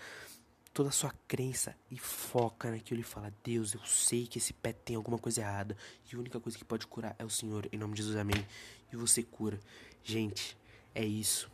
toda 0.78 0.90
a 0.90 0.92
sua 0.92 1.12
crença 1.28 1.76
e 1.90 1.98
foca 1.98 2.70
naquilo 2.70 3.00
e 3.00 3.04
fala: 3.04 3.34
Deus, 3.44 3.74
eu 3.74 3.84
sei 3.84 4.28
que 4.28 4.38
esse 4.38 4.54
pé 4.54 4.74
tem 4.74 4.96
alguma 4.96 5.18
coisa 5.18 5.42
errada 5.42 5.76
e 6.06 6.16
a 6.16 6.20
única 6.20 6.40
coisa 6.40 6.56
que 6.56 6.64
pode 6.64 6.86
curar 6.86 7.16
é 7.18 7.26
o 7.26 7.30
Senhor. 7.32 7.68
Em 7.72 7.80
nome 7.80 7.96
de 7.96 8.04
Jesus, 8.04 8.16
amém. 8.16 8.46
E 8.94 8.96
você 8.96 9.24
cura. 9.24 9.60
Gente, 10.04 10.56
é 10.94 11.04
isso. 11.04 11.50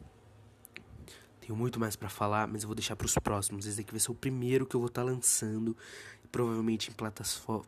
Tenho 1.39 1.55
muito 1.55 1.79
mais 1.79 1.95
para 1.95 2.09
falar, 2.09 2.49
mas 2.49 2.63
eu 2.63 2.67
vou 2.67 2.75
deixar 2.75 2.97
para 2.97 3.05
os 3.05 3.15
próximos. 3.15 3.65
Esse 3.65 3.79
aqui 3.79 3.91
vai 3.91 3.99
ser 4.01 4.11
o 4.11 4.15
primeiro 4.15 4.65
que 4.65 4.75
eu 4.75 4.81
vou 4.81 4.89
estar 4.89 5.05
tá 5.05 5.09
lançando, 5.09 5.75
provavelmente 6.29 6.91
em 6.91 6.93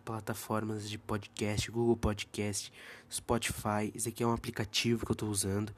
plataformas 0.04 0.90
de 0.90 0.98
podcast, 0.98 1.72
Google 1.72 1.96
Podcast, 1.96 2.70
Spotify. 3.10 3.94
Esse 3.96 4.10
aqui 4.10 4.22
é 4.22 4.28
um 4.28 4.34
aplicativo 4.34 5.06
que 5.06 5.12
eu 5.12 5.16
estou 5.16 5.30
usando. 5.30 5.74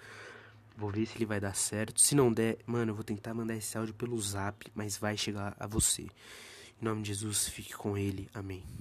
Vou 0.77 0.91
ver 0.91 1.07
se 1.07 1.17
ele 1.17 1.25
vai 1.25 1.39
dar 1.39 1.55
certo. 1.55 1.99
Se 1.99 2.13
não 2.13 2.31
der, 2.31 2.59
mano, 2.67 2.91
eu 2.91 2.95
vou 2.95 3.03
tentar 3.03 3.33
mandar 3.33 3.55
esse 3.55 3.75
áudio 3.75 3.95
pelo 3.95 4.21
zap, 4.21 4.71
mas 4.75 4.95
vai 4.95 5.17
chegar 5.17 5.55
a 5.59 5.65
você. 5.65 6.03
Em 6.03 6.85
nome 6.85 7.01
de 7.01 7.07
Jesus, 7.07 7.47
fique 7.47 7.73
com 7.73 7.97
ele. 7.97 8.29
Amém. 8.31 8.63